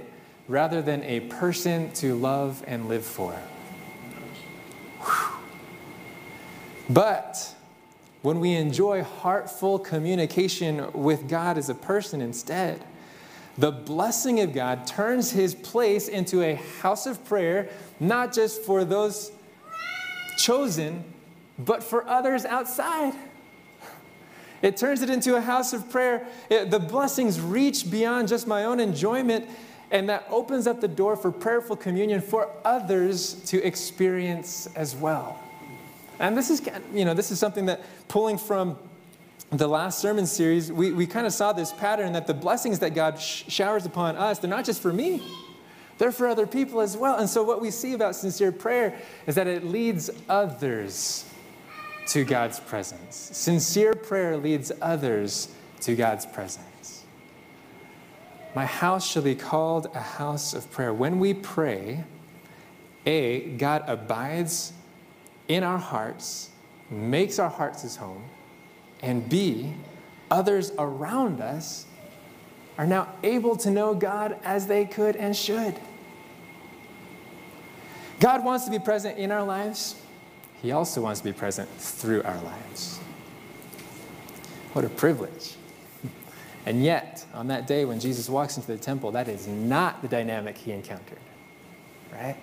rather 0.50 0.82
than 0.82 1.04
a 1.04 1.22
person 1.22 1.90
to 1.94 2.16
love 2.16 2.62
and 2.68 2.90
live 2.90 3.06
for. 3.06 3.34
But 6.90 7.56
when 8.22 8.40
we 8.40 8.54
enjoy 8.54 9.04
heartful 9.04 9.80
communication 9.80 10.92
with 10.94 11.30
God 11.30 11.58
as 11.58 11.70
a 11.70 11.76
person 11.76 12.20
instead, 12.20 12.84
the 13.58 13.72
blessing 13.72 14.40
of 14.40 14.54
God 14.54 14.88
turns 14.88 15.32
his 15.32 15.54
place 15.54 16.08
into 16.08 16.42
a 16.42 16.56
house 16.56 17.06
of 17.06 17.24
prayer, 17.26 17.70
not 18.00 18.34
just 18.34 18.64
for 18.64 18.86
those 18.86 19.32
chosen, 20.38 21.04
but 21.60 21.84
for 21.84 22.08
others 22.08 22.46
outside. 22.46 23.14
It 24.62 24.78
turns 24.78 25.02
it 25.02 25.10
into 25.10 25.36
a 25.36 25.42
house 25.42 25.74
of 25.74 25.90
prayer. 25.90 26.26
It, 26.50 26.72
the 26.72 26.80
blessings 26.80 27.40
reach 27.40 27.90
beyond 27.90 28.30
just 28.30 28.48
my 28.48 28.66
own 28.66 28.80
enjoyment, 28.80 29.48
and 29.92 30.10
that 30.10 30.26
opens 30.30 30.68
up 30.68 30.82
the 30.82 30.88
door 30.88 31.16
for 31.16 31.32
prayerful 31.32 31.76
communion 31.76 32.22
for 32.22 32.50
others 32.66 33.36
to 33.46 33.62
experience 33.66 34.68
as 34.76 34.96
well. 34.96 35.42
And 36.20 36.38
this 36.38 36.50
is, 36.50 36.62
you 36.94 37.06
know, 37.06 37.14
this 37.14 37.32
is 37.32 37.40
something 37.40 37.66
that 37.68 37.82
pulling 38.08 38.38
from 38.38 38.78
the 39.52 39.68
last 39.68 40.00
sermon 40.00 40.28
series, 40.28 40.72
we, 40.72 40.92
we 40.92 41.08
kind 41.08 41.26
of 41.26 41.34
saw 41.34 41.54
this 41.54 41.72
pattern 41.74 42.14
that 42.14 42.28
the 42.28 42.34
blessings 42.34 42.80
that 42.80 42.94
God 42.94 43.20
sh- 43.20 43.46
showers 43.48 43.86
upon 43.86 44.16
us, 44.16 44.40
they're 44.40 44.50
not 44.50 44.66
just 44.66 44.82
for 44.82 44.94
me, 44.94 45.24
they're 45.98 46.12
for 46.12 46.28
other 46.28 46.46
people 46.46 46.82
as 46.82 46.96
well. 46.96 47.18
And 47.18 47.28
so, 47.28 47.44
what 47.44 47.62
we 47.62 47.72
see 47.72 47.94
about 47.94 48.16
sincere 48.16 48.52
prayer 48.52 48.98
is 49.26 49.36
that 49.36 49.48
it 49.48 49.64
leads 49.64 50.10
others 50.30 51.26
to 52.08 52.24
God's 52.24 52.60
presence. 52.60 53.16
Sincere 53.16 53.94
prayer 53.94 54.38
leads 54.38 54.72
others 54.82 55.50
to 55.82 55.96
God's 55.96 56.26
presence. 56.26 57.06
My 58.56 58.66
house 58.66 59.08
shall 59.08 59.24
be 59.24 59.36
called 59.36 59.88
a 59.94 60.00
house 60.00 60.54
of 60.54 60.70
prayer. 60.72 60.94
When 60.94 61.20
we 61.20 61.34
pray, 61.34 62.04
A, 63.06 63.52
God 63.58 63.84
abides 63.88 64.74
in 65.50 65.64
our 65.64 65.80
hearts, 65.80 66.52
makes 66.90 67.40
our 67.40 67.50
hearts 67.50 67.82
his 67.82 67.98
home, 67.98 68.24
and 69.02 69.28
B, 69.28 69.74
others 70.32 70.72
around 70.78 71.42
us 71.42 71.86
are 72.78 72.88
now 72.88 73.10
able 73.24 73.58
to 73.58 73.70
know 73.70 73.94
God 73.94 74.38
as 74.44 74.68
they 74.68 74.86
could 74.86 75.18
and 75.18 75.36
should. 75.36 75.78
God 78.20 78.44
wants 78.44 78.66
to 78.66 78.72
be 78.72 78.80
present 78.80 79.18
in 79.18 79.32
our 79.32 79.44
lives. 79.44 79.96
He 80.62 80.72
also 80.72 81.02
wants 81.02 81.20
to 81.22 81.26
be 81.26 81.34
present 81.34 81.70
through 81.78 82.24
our 82.24 82.40
lives. 82.42 83.00
What 84.74 84.86
a 84.86 84.90
privilege. 84.90 85.56
And 86.66 86.84
yet, 86.84 87.26
on 87.34 87.48
that 87.48 87.66
day 87.66 87.86
when 87.86 88.00
Jesus 88.00 88.30
walks 88.30 88.58
into 88.58 88.68
the 88.68 88.78
temple, 88.78 89.12
that 89.14 89.28
is 89.28 89.48
not 89.48 90.04
the 90.04 90.08
dynamic 90.08 90.56
he 90.56 90.72
encountered, 90.72 91.18
right? 92.12 92.36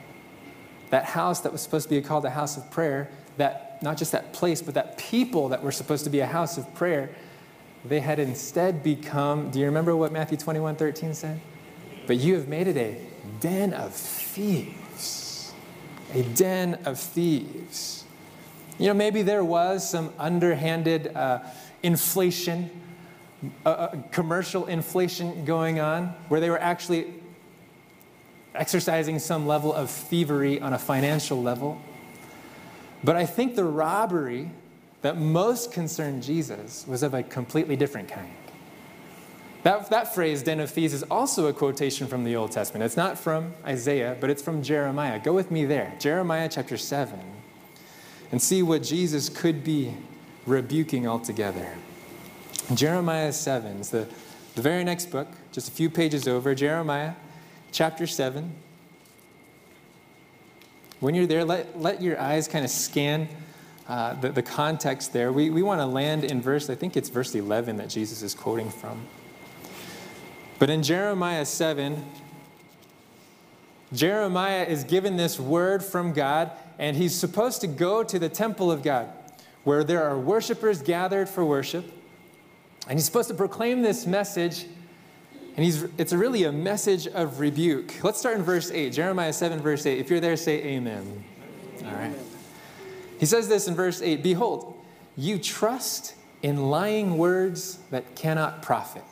That 0.90 1.04
house 1.04 1.40
that 1.40 1.52
was 1.52 1.60
supposed 1.60 1.88
to 1.88 1.94
be 1.94 2.00
called 2.00 2.24
a 2.24 2.30
house 2.30 2.56
of 2.56 2.70
prayer, 2.70 3.10
that 3.36 3.82
not 3.82 3.96
just 3.96 4.12
that 4.12 4.32
place, 4.32 4.62
but 4.62 4.74
that 4.74 4.98
people 4.98 5.48
that 5.50 5.62
were 5.62 5.72
supposed 5.72 6.04
to 6.04 6.10
be 6.10 6.20
a 6.20 6.26
house 6.26 6.58
of 6.58 6.74
prayer, 6.74 7.10
they 7.84 8.00
had 8.00 8.18
instead 8.18 8.82
become, 8.82 9.50
do 9.50 9.58
you 9.58 9.66
remember 9.66 9.94
what 9.96 10.12
Matthew 10.12 10.36
21 10.38 10.76
13 10.76 11.14
said? 11.14 11.40
But 12.06 12.16
you 12.16 12.34
have 12.34 12.48
made 12.48 12.68
it 12.68 12.76
a 12.76 13.00
den 13.40 13.72
of 13.72 13.94
thieves. 13.94 15.52
A 16.14 16.22
den 16.22 16.74
of 16.84 16.98
thieves. 16.98 18.04
You 18.78 18.88
know, 18.88 18.94
maybe 18.94 19.22
there 19.22 19.44
was 19.44 19.88
some 19.88 20.12
underhanded 20.18 21.14
uh, 21.16 21.40
inflation, 21.82 22.70
uh, 23.64 23.68
uh 23.68 24.02
commercial 24.12 24.66
inflation 24.66 25.44
going 25.44 25.80
on, 25.80 26.08
where 26.28 26.40
they 26.40 26.50
were 26.50 26.60
actually 26.60 27.14
exercising 28.56 29.18
some 29.18 29.46
level 29.46 29.72
of 29.72 29.90
thievery 29.90 30.60
on 30.60 30.72
a 30.72 30.78
financial 30.78 31.42
level. 31.42 31.80
But 33.04 33.16
I 33.16 33.26
think 33.26 33.54
the 33.54 33.64
robbery 33.64 34.50
that 35.02 35.16
most 35.16 35.72
concerned 35.72 36.22
Jesus 36.22 36.84
was 36.88 37.02
of 37.02 37.14
a 37.14 37.22
completely 37.22 37.76
different 37.76 38.08
kind. 38.08 38.32
That, 39.62 39.90
that 39.90 40.14
phrase, 40.14 40.42
den 40.42 40.60
of 40.60 40.70
thieves, 40.70 40.94
is 40.94 41.02
also 41.04 41.46
a 41.46 41.52
quotation 41.52 42.06
from 42.06 42.25
the 42.25 42.36
Old 42.36 42.52
Testament. 42.52 42.84
It's 42.84 42.96
not 42.96 43.18
from 43.18 43.54
Isaiah, 43.64 44.16
but 44.20 44.30
it's 44.30 44.42
from 44.42 44.62
Jeremiah. 44.62 45.18
Go 45.18 45.32
with 45.32 45.50
me 45.50 45.64
there, 45.64 45.92
Jeremiah 45.98 46.48
chapter 46.48 46.76
7, 46.76 47.18
and 48.30 48.40
see 48.40 48.62
what 48.62 48.82
Jesus 48.82 49.28
could 49.28 49.64
be 49.64 49.94
rebuking 50.46 51.08
altogether. 51.08 51.75
Jeremiah 52.75 53.32
7 53.32 53.78
is 53.78 53.90
the, 53.90 54.08
the 54.54 54.62
very 54.62 54.84
next 54.84 55.10
book, 55.10 55.28
just 55.52 55.68
a 55.68 55.72
few 55.72 55.90
pages 55.90 56.28
over. 56.28 56.54
Jeremiah 56.54 57.14
chapter 57.76 58.06
7. 58.06 58.50
When 61.00 61.14
you're 61.14 61.26
there, 61.26 61.45
let, 61.45 61.78
let 61.78 62.00
your 62.00 62.18
eyes 62.18 62.49
kind 62.49 62.64
of 62.64 62.71
scan 62.71 63.28
uh, 63.87 64.14
the, 64.14 64.30
the 64.30 64.42
context 64.42 65.12
there. 65.12 65.30
We, 65.30 65.50
we 65.50 65.62
want 65.62 65.83
to 65.83 65.87
land 65.87 66.25
in 66.25 66.40
verse, 66.40 66.71
I 66.71 66.75
think 66.75 66.97
it's 66.97 67.11
verse 67.11 67.35
11 67.35 67.76
that 67.76 67.90
Jesus 67.90 68.23
is 68.23 68.35
quoting 68.35 68.71
from. 68.71 69.06
But 70.59 70.71
in 70.71 70.83
Jeremiah 70.83 71.45
7, 71.45 72.02
Jeremiah 73.92 74.64
is 74.64 74.83
given 74.83 75.18
this 75.18 75.38
word 75.38 75.85
from 75.85 76.14
God, 76.14 76.52
and 76.78 76.97
he's 76.97 77.14
supposed 77.14 77.61
to 77.61 77.66
go 77.66 78.02
to 78.02 78.18
the 78.18 78.30
temple 78.30 78.73
of 78.73 78.83
God, 78.83 79.11
where 79.64 79.85
there 79.85 80.02
are 80.02 80.18
worshipers 80.18 80.80
gathered 80.80 81.28
for 81.28 81.45
worship. 81.45 81.85
And 82.88 82.99
he's 82.99 83.04
supposed 83.04 83.28
to 83.28 83.35
proclaim 83.35 83.83
this 83.83 84.06
message 84.06 84.64
and 85.56 85.64
he's, 85.64 85.84
it's 85.96 86.12
really 86.12 86.44
a 86.44 86.52
message 86.52 87.06
of 87.06 87.40
rebuke. 87.40 88.04
Let's 88.04 88.18
start 88.18 88.36
in 88.36 88.42
verse 88.42 88.70
8. 88.70 88.92
Jeremiah 88.92 89.32
7, 89.32 89.60
verse 89.60 89.86
8. 89.86 89.98
If 89.98 90.10
you're 90.10 90.20
there, 90.20 90.36
say 90.36 90.62
amen. 90.62 91.25
All 91.86 91.92
right. 91.92 92.14
He 93.18 93.25
says 93.25 93.48
this 93.48 93.66
in 93.66 93.75
verse 93.75 94.02
8 94.02 94.22
Behold, 94.22 94.78
you 95.16 95.38
trust 95.38 96.14
in 96.42 96.68
lying 96.68 97.16
words 97.16 97.78
that 97.90 98.14
cannot 98.14 98.60
profit. 98.62 99.02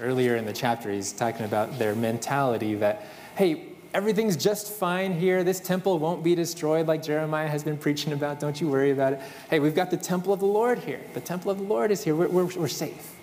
Earlier 0.00 0.36
in 0.36 0.46
the 0.46 0.52
chapter, 0.52 0.92
he's 0.92 1.12
talking 1.12 1.44
about 1.44 1.78
their 1.78 1.96
mentality 1.96 2.76
that, 2.76 3.04
hey, 3.36 3.66
everything's 3.92 4.36
just 4.36 4.72
fine 4.72 5.12
here. 5.12 5.42
This 5.42 5.58
temple 5.58 5.98
won't 5.98 6.22
be 6.22 6.36
destroyed 6.36 6.86
like 6.86 7.02
Jeremiah 7.02 7.48
has 7.48 7.64
been 7.64 7.76
preaching 7.76 8.12
about. 8.12 8.38
Don't 8.38 8.60
you 8.60 8.68
worry 8.68 8.92
about 8.92 9.14
it. 9.14 9.20
Hey, 9.50 9.58
we've 9.58 9.74
got 9.74 9.90
the 9.90 9.96
temple 9.96 10.32
of 10.32 10.38
the 10.38 10.46
Lord 10.46 10.78
here. 10.78 11.00
The 11.14 11.20
temple 11.20 11.50
of 11.50 11.58
the 11.58 11.64
Lord 11.64 11.90
is 11.90 12.04
here. 12.04 12.14
We're, 12.14 12.28
we're, 12.28 12.46
we're 12.56 12.68
safe. 12.68 13.16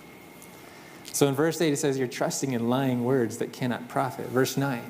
So 1.12 1.26
in 1.26 1.34
verse 1.34 1.60
8, 1.60 1.72
it 1.72 1.76
says, 1.76 1.98
You're 1.98 2.08
trusting 2.08 2.52
in 2.52 2.68
lying 2.68 3.04
words 3.04 3.38
that 3.38 3.52
cannot 3.52 3.88
profit. 3.88 4.26
Verse 4.26 4.56
9, 4.56 4.82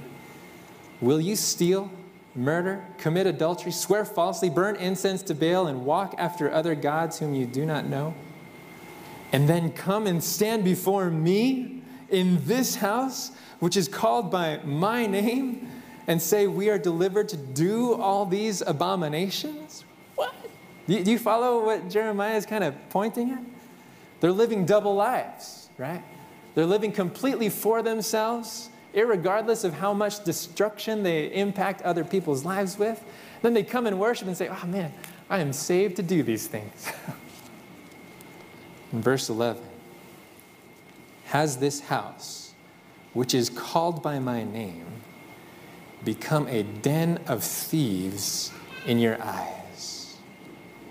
Will 1.00 1.20
you 1.20 1.37
steal, 1.37 1.90
murder, 2.34 2.84
commit 2.98 3.26
adultery, 3.26 3.72
swear 3.72 4.04
falsely, 4.04 4.50
burn 4.50 4.76
incense 4.76 5.22
to 5.25 5.34
Baal, 5.34 5.66
and 5.66 5.84
walk 5.84 6.14
after 6.18 6.52
other 6.52 6.75
gods 6.75 7.18
whom 7.18 7.34
you 7.34 7.46
do 7.46 7.64
not 7.64 7.87
know? 7.87 8.14
And 9.32 9.48
then 9.48 9.72
come 9.72 10.06
and 10.06 10.22
stand 10.22 10.64
before 10.64 11.10
me 11.10 11.82
in 12.08 12.44
this 12.46 12.76
house? 12.76 13.32
which 13.60 13.76
is 13.76 13.88
called 13.88 14.30
by 14.30 14.58
my 14.64 15.06
name, 15.06 15.68
and 16.06 16.20
say 16.22 16.46
we 16.46 16.70
are 16.70 16.78
delivered 16.78 17.28
to 17.30 17.37
do 17.37 17.94
all 17.94 18.25
these 18.25 18.62
abominations? 18.62 19.84
What? 20.14 20.34
Do 20.87 20.94
you 20.94 21.18
follow 21.18 21.64
what 21.64 21.90
Jeremiah 21.90 22.37
is 22.37 22.46
kind 22.46 22.64
of 22.64 22.75
pointing 22.88 23.30
at? 23.30 23.42
They're 24.20 24.32
living 24.32 24.64
double 24.64 24.94
lives, 24.94 25.67
right? 25.78 26.02
They're 26.54 26.66
living 26.66 26.92
completely 26.92 27.49
for 27.49 27.82
themselves, 27.82 28.68
regardless 28.94 29.64
of 29.64 29.75
how 29.75 29.94
much 29.94 30.25
destruction 30.25 31.02
they 31.02 31.32
impact 31.32 31.82
other 31.82 32.04
people's 32.04 32.44
lives 32.44 32.78
with. 32.78 33.02
Then 33.42 33.54
they 33.54 33.62
come 33.62 33.87
and 33.87 33.99
worship 33.99 34.26
and 34.26 34.37
say, 34.37 34.49
oh 34.49 34.66
man, 34.66 34.92
I 35.30 35.38
am 35.38 35.52
saved 35.52 35.97
to 35.97 36.02
do 36.02 36.23
these 36.23 36.47
things. 36.47 36.90
In 38.92 39.00
verse 39.00 39.28
11, 39.28 39.62
has 41.26 41.58
this 41.58 41.80
house 41.80 42.49
which 43.12 43.35
is 43.35 43.50
called 43.50 44.02
by 44.02 44.18
my 44.18 44.44
name, 44.44 44.87
become 46.04 46.47
a 46.49 46.62
den 46.62 47.18
of 47.26 47.42
thieves 47.42 48.52
in 48.87 48.99
your 48.99 49.20
eyes. 49.20 50.16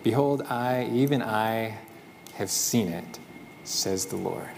Behold, 0.04 0.42
I, 0.44 0.90
even 0.92 1.22
I, 1.22 1.78
have 2.34 2.52
seen 2.52 2.90
it, 2.90 3.20
says 3.64 4.06
the 4.06 4.18
Lord. 4.18 4.50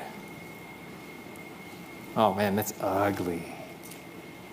Oh 2.20 2.34
man, 2.34 2.58
that's 2.58 2.74
ugly. 2.82 3.42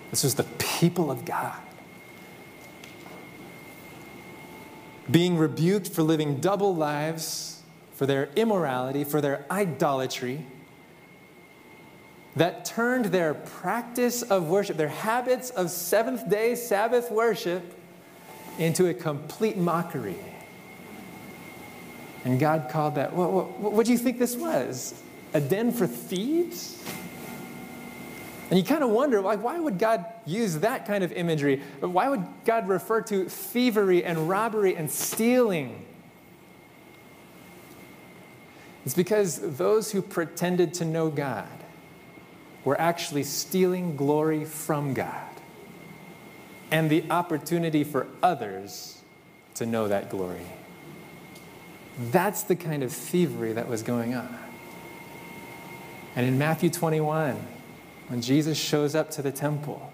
This 0.09 0.23
was 0.23 0.35
the 0.35 0.45
people 0.57 1.11
of 1.11 1.25
God. 1.25 1.59
Being 5.11 5.37
rebuked 5.37 5.89
for 5.89 6.01
living 6.01 6.37
double 6.37 6.73
lives, 6.73 7.61
for 7.91 8.05
their 8.05 8.29
immorality, 8.37 9.03
for 9.03 9.19
their 9.19 9.45
idolatry 9.51 10.45
that 12.37 12.63
turned 12.63 13.05
their 13.05 13.33
practice 13.33 14.21
of 14.21 14.47
worship, 14.47 14.77
their 14.77 14.87
habits 14.87 15.49
of 15.49 15.69
seventh 15.69 16.29
day 16.29 16.55
Sabbath 16.55 17.11
worship, 17.11 17.73
into 18.57 18.87
a 18.87 18.93
complete 18.93 19.57
mockery. 19.57 20.15
And 22.23 22.39
God 22.39 22.69
called 22.69 22.95
that, 22.95 23.13
what, 23.13 23.33
what, 23.33 23.59
what 23.59 23.85
do 23.85 23.91
you 23.91 23.97
think 23.97 24.19
this 24.19 24.37
was? 24.37 25.01
A 25.33 25.41
den 25.41 25.73
for 25.73 25.85
thieves? 25.85 26.81
And 28.49 28.57
you 28.57 28.63
kind 28.63 28.83
of 28.83 28.91
wonder, 28.91 29.19
like, 29.21 29.43
why 29.43 29.59
would 29.59 29.77
God 29.77 30.05
use 30.25 30.59
that 30.59 30.85
kind 30.85 31.03
of 31.03 31.11
imagery? 31.11 31.61
Why 31.81 32.07
would 32.07 32.25
God 32.45 32.69
refer 32.69 33.01
to 33.01 33.27
thievery 33.27 34.03
and 34.03 34.29
robbery 34.29 34.75
and 34.75 34.89
stealing? 34.89 35.85
It's 38.85 38.95
because 38.95 39.57
those 39.57 39.91
who 39.91 40.01
pretended 40.01 40.73
to 40.75 40.85
know 40.85 41.09
God 41.09 41.47
we're 42.67 42.75
actually 42.75 43.23
stealing 43.23 43.95
glory 43.95 44.43
from 44.43 44.93
God 44.93 45.31
and 46.69 46.89
the 46.89 47.05
opportunity 47.09 47.85
for 47.85 48.07
others 48.21 49.01
to 49.55 49.65
know 49.65 49.87
that 49.87 50.09
glory. 50.09 50.45
That's 52.11 52.43
the 52.43 52.57
kind 52.57 52.83
of 52.83 52.91
thievery 52.91 53.53
that 53.53 53.69
was 53.69 53.83
going 53.83 54.15
on. 54.15 54.37
And 56.17 56.27
in 56.27 56.37
Matthew 56.37 56.69
21, 56.69 57.39
when 58.07 58.21
Jesus 58.21 58.57
shows 58.57 58.95
up 58.95 59.09
to 59.11 59.21
the 59.21 59.31
temple, 59.31 59.91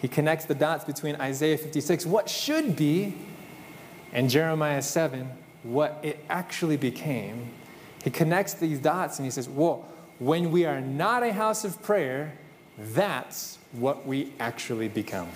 he 0.00 0.08
connects 0.08 0.46
the 0.46 0.54
dots 0.54 0.84
between 0.84 1.16
Isaiah 1.16 1.58
56, 1.58 2.06
what 2.06 2.28
should 2.28 2.74
be, 2.74 3.14
and 4.12 4.30
Jeremiah 4.30 4.82
7, 4.82 5.30
what 5.62 5.98
it 6.02 6.24
actually 6.28 6.78
became. 6.78 7.50
He 8.02 8.10
connects 8.10 8.54
these 8.54 8.78
dots 8.78 9.18
and 9.18 9.26
he 9.26 9.30
says, 9.30 9.48
Whoa, 9.48 9.84
when 10.18 10.50
we 10.50 10.64
are 10.64 10.80
not 10.80 11.22
a 11.22 11.32
house 11.32 11.64
of 11.64 11.82
prayer, 11.82 12.38
that's 12.78 13.58
what 13.72 14.06
we 14.06 14.32
actually 14.40 14.88
become. 14.88 15.28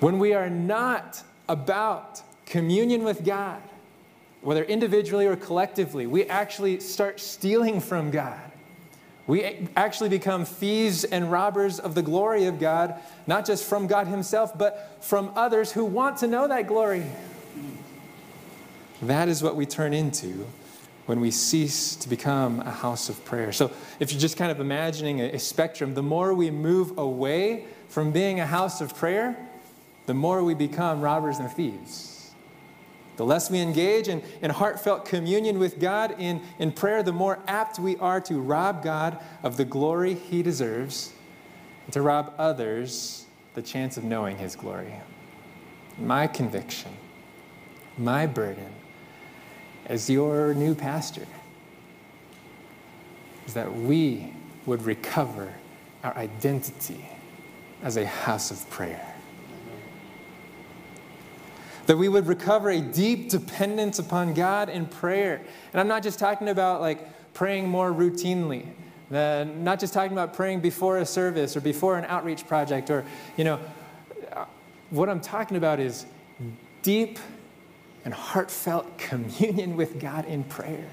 When 0.00 0.18
we 0.18 0.34
are 0.34 0.50
not 0.50 1.22
about 1.48 2.22
communion 2.46 3.04
with 3.04 3.24
God, 3.24 3.62
whether 4.42 4.64
individually 4.64 5.26
or 5.26 5.36
collectively, 5.36 6.06
we 6.06 6.24
actually 6.24 6.80
start 6.80 7.20
stealing 7.20 7.80
from 7.80 8.10
God. 8.10 8.40
We 9.26 9.68
actually 9.76 10.08
become 10.08 10.44
thieves 10.44 11.04
and 11.04 11.30
robbers 11.30 11.78
of 11.78 11.94
the 11.94 12.02
glory 12.02 12.46
of 12.46 12.58
God, 12.58 13.00
not 13.26 13.46
just 13.46 13.64
from 13.64 13.86
God 13.86 14.06
Himself, 14.08 14.56
but 14.56 14.98
from 15.00 15.30
others 15.36 15.70
who 15.72 15.84
want 15.84 16.16
to 16.18 16.26
know 16.26 16.48
that 16.48 16.66
glory. 16.66 17.04
That 19.02 19.28
is 19.28 19.42
what 19.42 19.56
we 19.56 19.66
turn 19.66 19.94
into 19.94 20.46
when 21.06 21.20
we 21.20 21.30
cease 21.30 21.96
to 21.96 22.08
become 22.08 22.60
a 22.60 22.70
house 22.70 23.08
of 23.08 23.24
prayer. 23.24 23.52
So, 23.52 23.70
if 23.98 24.12
you're 24.12 24.20
just 24.20 24.36
kind 24.36 24.50
of 24.50 24.60
imagining 24.60 25.20
a, 25.20 25.38
spectrum, 25.38 25.94
the 25.94 26.02
more 26.02 26.34
we 26.34 26.50
move 26.50 26.98
away 26.98 27.66
from 27.88 28.12
being 28.12 28.40
a 28.40 28.46
house 28.46 28.80
of 28.80 28.96
prayer, 28.96 29.36
the 30.06 30.14
more 30.14 30.42
we 30.42 30.54
become 30.54 31.00
robbers 31.00 31.38
and 31.38 31.50
thieves. 31.50 32.19
The 33.20 33.26
less 33.26 33.50
we 33.50 33.58
engage 33.58 34.08
in, 34.08 34.22
in 34.40 34.50
heartfelt 34.50 35.04
communion 35.04 35.58
with 35.58 35.78
God 35.78 36.18
in, 36.18 36.40
in 36.58 36.72
prayer, 36.72 37.02
the 37.02 37.12
more 37.12 37.38
apt 37.46 37.78
we 37.78 37.98
are 37.98 38.18
to 38.22 38.40
rob 38.40 38.82
God 38.82 39.22
of 39.42 39.58
the 39.58 39.64
glory 39.66 40.14
he 40.14 40.42
deserves 40.42 41.12
and 41.84 41.92
to 41.92 42.00
rob 42.00 42.32
others 42.38 43.26
the 43.52 43.60
chance 43.60 43.98
of 43.98 44.04
knowing 44.04 44.38
his 44.38 44.56
glory. 44.56 44.94
My 45.98 46.28
conviction, 46.28 46.92
my 47.98 48.24
burden, 48.24 48.72
as 49.84 50.08
your 50.08 50.54
new 50.54 50.74
pastor 50.74 51.26
is 53.46 53.52
that 53.52 53.70
we 53.70 54.32
would 54.64 54.82
recover 54.84 55.52
our 56.02 56.16
identity 56.16 57.04
as 57.82 57.98
a 57.98 58.06
house 58.06 58.50
of 58.50 58.70
prayer. 58.70 59.09
That 61.90 61.98
we 61.98 62.08
would 62.08 62.28
recover 62.28 62.70
a 62.70 62.80
deep 62.80 63.30
dependence 63.30 63.98
upon 63.98 64.32
God 64.32 64.68
in 64.68 64.86
prayer. 64.86 65.42
And 65.72 65.80
I'm 65.80 65.88
not 65.88 66.04
just 66.04 66.20
talking 66.20 66.48
about 66.48 66.80
like 66.80 67.34
praying 67.34 67.68
more 67.68 67.92
routinely. 67.92 68.64
Uh, 69.12 69.44
not 69.56 69.80
just 69.80 69.92
talking 69.92 70.12
about 70.12 70.32
praying 70.32 70.60
before 70.60 70.98
a 70.98 71.04
service 71.04 71.56
or 71.56 71.60
before 71.60 71.98
an 71.98 72.04
outreach 72.04 72.46
project 72.46 72.90
or, 72.90 73.04
you 73.36 73.42
know, 73.42 73.58
what 74.90 75.08
I'm 75.08 75.20
talking 75.20 75.56
about 75.56 75.80
is 75.80 76.06
deep 76.82 77.18
and 78.04 78.14
heartfelt 78.14 78.96
communion 78.96 79.76
with 79.76 79.98
God 79.98 80.26
in 80.26 80.44
prayer. 80.44 80.90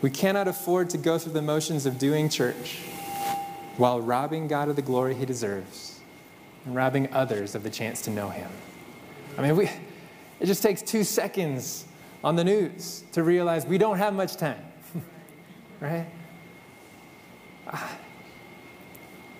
We 0.00 0.08
cannot 0.08 0.48
afford 0.48 0.88
to 0.88 0.96
go 0.96 1.18
through 1.18 1.34
the 1.34 1.42
motions 1.42 1.84
of 1.84 1.98
doing 1.98 2.30
church 2.30 2.78
while 3.76 4.00
robbing 4.00 4.48
God 4.48 4.70
of 4.70 4.76
the 4.76 4.82
glory 4.82 5.14
he 5.14 5.26
deserves 5.26 6.00
and 6.64 6.74
robbing 6.74 7.12
others 7.12 7.54
of 7.54 7.62
the 7.64 7.70
chance 7.70 8.00
to 8.00 8.10
know 8.10 8.30
him. 8.30 8.48
I 9.38 9.42
mean, 9.42 9.56
we, 9.56 9.70
it 10.40 10.46
just 10.46 10.64
takes 10.64 10.82
two 10.82 11.04
seconds 11.04 11.84
on 12.24 12.34
the 12.34 12.42
news 12.42 13.04
to 13.12 13.22
realize 13.22 13.64
we 13.64 13.78
don't 13.78 13.98
have 13.98 14.12
much 14.12 14.36
time, 14.36 14.60
right? 15.80 16.06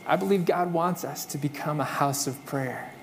I 0.07 0.15
believe 0.17 0.45
God 0.45 0.73
wants 0.73 1.03
us 1.03 1.27
to 1.27 1.39
become 1.39 1.81
a 1.81 1.85
house 1.85 2.29
of 2.29 2.47
prayer. 2.47 2.95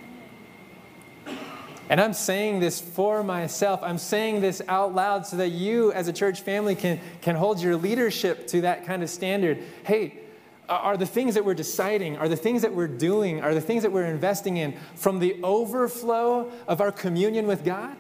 And 1.90 2.00
I'm 2.00 2.14
saying 2.14 2.62
this 2.62 2.80
for 2.80 3.24
myself. 3.24 3.82
I'm 3.84 3.98
saying 3.98 4.40
this 4.40 4.62
out 4.70 4.96
loud 4.96 5.28
so 5.28 5.36
that 5.38 5.50
you, 5.50 5.92
as 5.92 6.08
a 6.08 6.14
church 6.14 6.42
family, 6.42 6.76
can, 6.76 7.00
can 7.22 7.36
hold 7.36 7.62
your 7.62 7.76
leadership 7.76 8.48
to 8.48 8.62
that 8.62 8.86
kind 8.86 9.04
of 9.04 9.10
standard. 9.10 9.62
Hey, 9.84 10.20
are 10.68 10.98
the 10.98 11.06
things 11.06 11.36
that 11.36 11.46
we're 11.46 11.54
deciding, 11.54 12.18
are 12.18 12.28
the 12.28 12.36
things 12.36 12.62
that 12.62 12.74
we're 12.74 12.88
doing, 12.88 13.42
are 13.42 13.54
the 13.54 13.62
things 13.62 13.84
that 13.84 13.92
we're 13.92 14.06
investing 14.06 14.58
in 14.58 14.76
from 14.96 15.20
the 15.20 15.40
overflow 15.44 16.52
of 16.68 16.82
our 16.82 16.92
communion 16.92 17.48
with 17.48 17.64
God? 17.64 17.96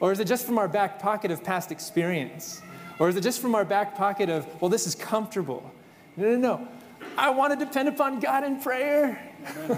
Or 0.00 0.12
is 0.12 0.20
it 0.20 0.26
just 0.26 0.44
from 0.44 0.58
our 0.58 0.68
back 0.68 0.98
pocket 0.98 1.30
of 1.30 1.42
past 1.42 1.72
experience? 1.72 2.60
Or 2.98 3.08
is 3.08 3.16
it 3.16 3.22
just 3.22 3.40
from 3.40 3.54
our 3.54 3.64
back 3.64 3.96
pocket 3.96 4.28
of, 4.28 4.46
well, 4.60 4.68
this 4.68 4.86
is 4.86 4.94
comfortable? 4.94 5.70
No, 6.16 6.36
no, 6.36 6.36
no. 6.36 6.68
I 7.16 7.30
want 7.30 7.58
to 7.58 7.64
depend 7.64 7.88
upon 7.88 8.20
God 8.20 8.44
in 8.44 8.60
prayer. 8.60 9.20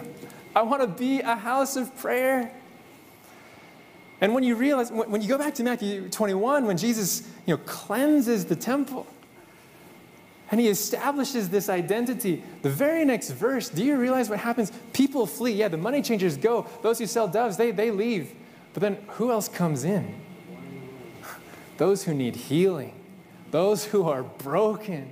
I 0.57 0.63
want 0.63 0.83
to 0.83 0.89
be 0.89 1.21
a 1.21 1.37
house 1.37 1.77
of 1.77 1.97
prayer. 1.99 2.53
And 4.21 4.35
when 4.35 4.43
you 4.43 4.57
realize, 4.57 4.91
when 4.91 5.23
you 5.23 5.29
go 5.29 5.39
back 5.39 5.55
to 5.57 5.63
Matthew 5.63 6.09
21, 6.09 6.67
when 6.67 6.77
Jesus 6.77 7.23
you 7.47 7.55
know, 7.55 7.63
cleanses 7.65 8.45
the 8.45 8.57
temple, 8.57 9.07
And 10.51 10.61
he 10.61 10.69
establishes 10.69 11.51
this 11.51 11.69
identity. 11.69 12.43
The 12.63 12.71
very 12.71 13.05
next 13.05 13.31
verse, 13.31 13.69
do 13.69 13.85
you 13.85 13.97
realize 13.97 14.31
what 14.31 14.39
happens? 14.39 14.73
People 14.93 15.27
flee. 15.27 15.53
Yeah, 15.53 15.69
the 15.69 15.77
money 15.77 16.01
changers 16.01 16.37
go. 16.37 16.67
Those 16.83 16.99
who 16.99 17.07
sell 17.07 17.29
doves, 17.29 17.57
they, 17.57 17.71
they 17.71 17.91
leave. 17.91 18.35
But 18.73 18.81
then 18.81 18.99
who 19.09 19.31
else 19.31 19.49
comes 19.49 19.85
in? 19.85 20.15
Those 21.77 22.05
who 22.05 22.15
need 22.15 22.35
healing, 22.35 22.95
those 23.51 23.85
who 23.85 24.09
are 24.09 24.23
broken, 24.23 25.11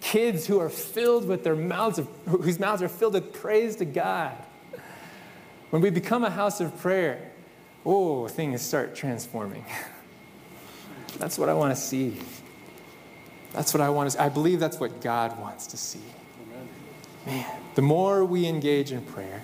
kids 0.00 0.46
who 0.46 0.58
are 0.58 0.68
filled 0.68 1.26
with 1.26 1.44
their 1.44 1.56
mouths, 1.56 1.98
of, 1.98 2.08
whose 2.26 2.58
mouths 2.58 2.82
are 2.82 2.88
filled 2.88 3.14
with 3.14 3.32
praise 3.32 3.76
to 3.76 3.84
God. 3.84 4.36
When 5.70 5.80
we 5.80 5.90
become 5.90 6.24
a 6.24 6.30
house 6.30 6.60
of 6.60 6.76
prayer, 6.78 7.30
oh, 7.84 8.26
things 8.28 8.62
start 8.62 8.94
transforming. 8.94 9.64
That's 11.18 11.38
what 11.38 11.48
I 11.48 11.54
want 11.54 11.74
to 11.74 11.80
see. 11.80 12.18
That's 13.52 13.72
what 13.72 13.80
I 13.80 13.88
want 13.88 14.08
to 14.08 14.16
see. 14.16 14.18
I 14.18 14.28
believe 14.28 14.60
that's 14.60 14.78
what 14.78 15.00
God 15.00 15.38
wants 15.38 15.66
to 15.68 15.76
see. 15.76 16.00
Man, 17.26 17.46
the 17.74 17.82
more 17.82 18.24
we 18.24 18.46
engage 18.46 18.92
in 18.92 19.02
prayer, 19.02 19.42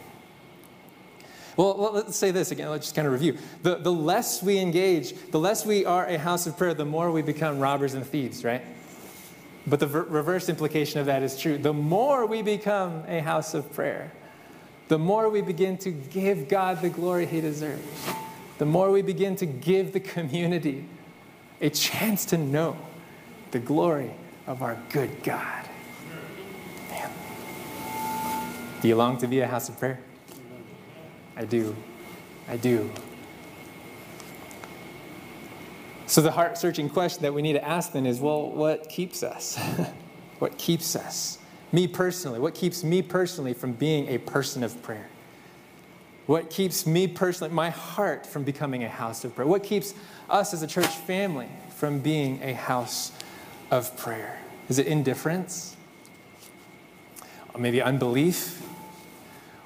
well, 1.57 1.93
let's 1.93 2.17
say 2.17 2.33
this 2.33 2.51
again. 2.51 2.69
Let's 2.69 2.87
just 2.87 2.97
kind 2.97 3.07
of 3.07 3.13
review. 3.13 3.39
The, 3.63 3.77
the 3.77 3.93
less 3.93 4.43
we 4.43 4.59
engage, 4.59 5.15
the 5.31 5.39
less 5.39 5.65
we 5.65 5.85
are 5.85 6.07
a 6.07 6.19
house 6.19 6.47
of 6.47 6.57
prayer, 6.59 6.75
the 6.75 6.85
more 6.85 7.13
we 7.13 7.23
become 7.23 7.61
robbers 7.61 7.95
and 7.95 8.05
thieves, 8.05 8.45
right? 8.45 8.63
But 9.67 9.81
the 9.81 9.87
reverse 9.87 10.49
implication 10.49 11.01
of 11.01 11.07
that 11.07 11.23
is 11.23 11.39
true. 11.39 11.57
The 11.57 11.73
more 11.73 12.27
we 12.27 12.43
become 12.43 13.05
a 13.07 13.21
house 13.21 13.55
of 13.55 13.73
prayer, 13.73 14.13
the 14.89 14.99
more 14.99 15.31
we 15.31 15.43
begin 15.43 15.79
to 15.79 15.91
give 15.91 16.49
God 16.49 16.83
the 16.83 16.91
glory 16.91 17.25
he 17.25 17.41
deserves, 17.41 17.83
the 18.59 18.67
more 18.67 18.91
we 18.91 19.03
begin 19.03 19.37
to 19.37 19.47
give 19.47 19.93
the 19.93 20.01
community 20.01 20.87
a 21.61 21.71
chance 21.71 22.25
to 22.27 22.37
know 22.37 22.77
the 23.55 23.61
glory 23.61 24.11
of 24.49 24.63
our 24.63 24.77
good 24.91 25.23
God. 25.23 25.65
Man. 26.91 27.09
Do 28.83 28.89
you 28.89 28.97
long 28.97 29.17
to 29.19 29.29
be 29.29 29.39
a 29.41 29.47
house 29.47 29.69
of 29.69 29.79
prayer? 29.79 30.01
I 31.37 31.45
do. 31.45 31.77
I 32.49 32.57
do. 32.57 32.91
So, 36.07 36.21
the 36.21 36.33
heart 36.33 36.59
searching 36.59 36.91
question 36.91 37.23
that 37.23 37.33
we 37.33 37.43
need 37.43 37.53
to 37.53 37.65
ask 37.65 37.93
then 37.93 38.07
is 38.07 38.19
well, 38.19 38.51
what 38.51 38.89
keeps 38.89 39.23
us? 39.23 39.57
what 40.41 40.59
keeps 40.59 40.97
us? 40.97 41.39
Me 41.71 41.87
personally, 41.87 42.41
what 42.41 42.57
keeps 42.57 42.83
me 42.83 43.03
personally 43.03 43.55
from 43.55 43.73
being 43.73 44.09
a 44.09 44.19
person 44.19 44.65
of 44.65 44.83
prayer? 44.83 45.09
What 46.27 46.51
keeps 46.51 46.89
me 46.89 47.07
personally, 47.07 47.55
my 47.55 47.71
heart, 47.71 48.27
from 48.27 48.43
becoming 48.43 48.83
a 48.83 48.89
house 48.89 49.25
of 49.25 49.37
prayer? 49.37 49.47
What 49.47 49.63
keeps 49.63 49.95
us 50.29 50.53
as 50.53 50.65
a 50.65 50.67
church 50.67 50.89
family 50.89 51.49
from 51.77 52.01
being 52.01 52.43
a 52.43 52.53
house 52.53 53.13
of 53.71 53.97
prayer? 53.97 54.39
Is 54.69 54.79
it 54.79 54.87
indifference? 54.87 55.77
Or 57.53 57.61
maybe 57.61 57.83
unbelief? 57.83 58.63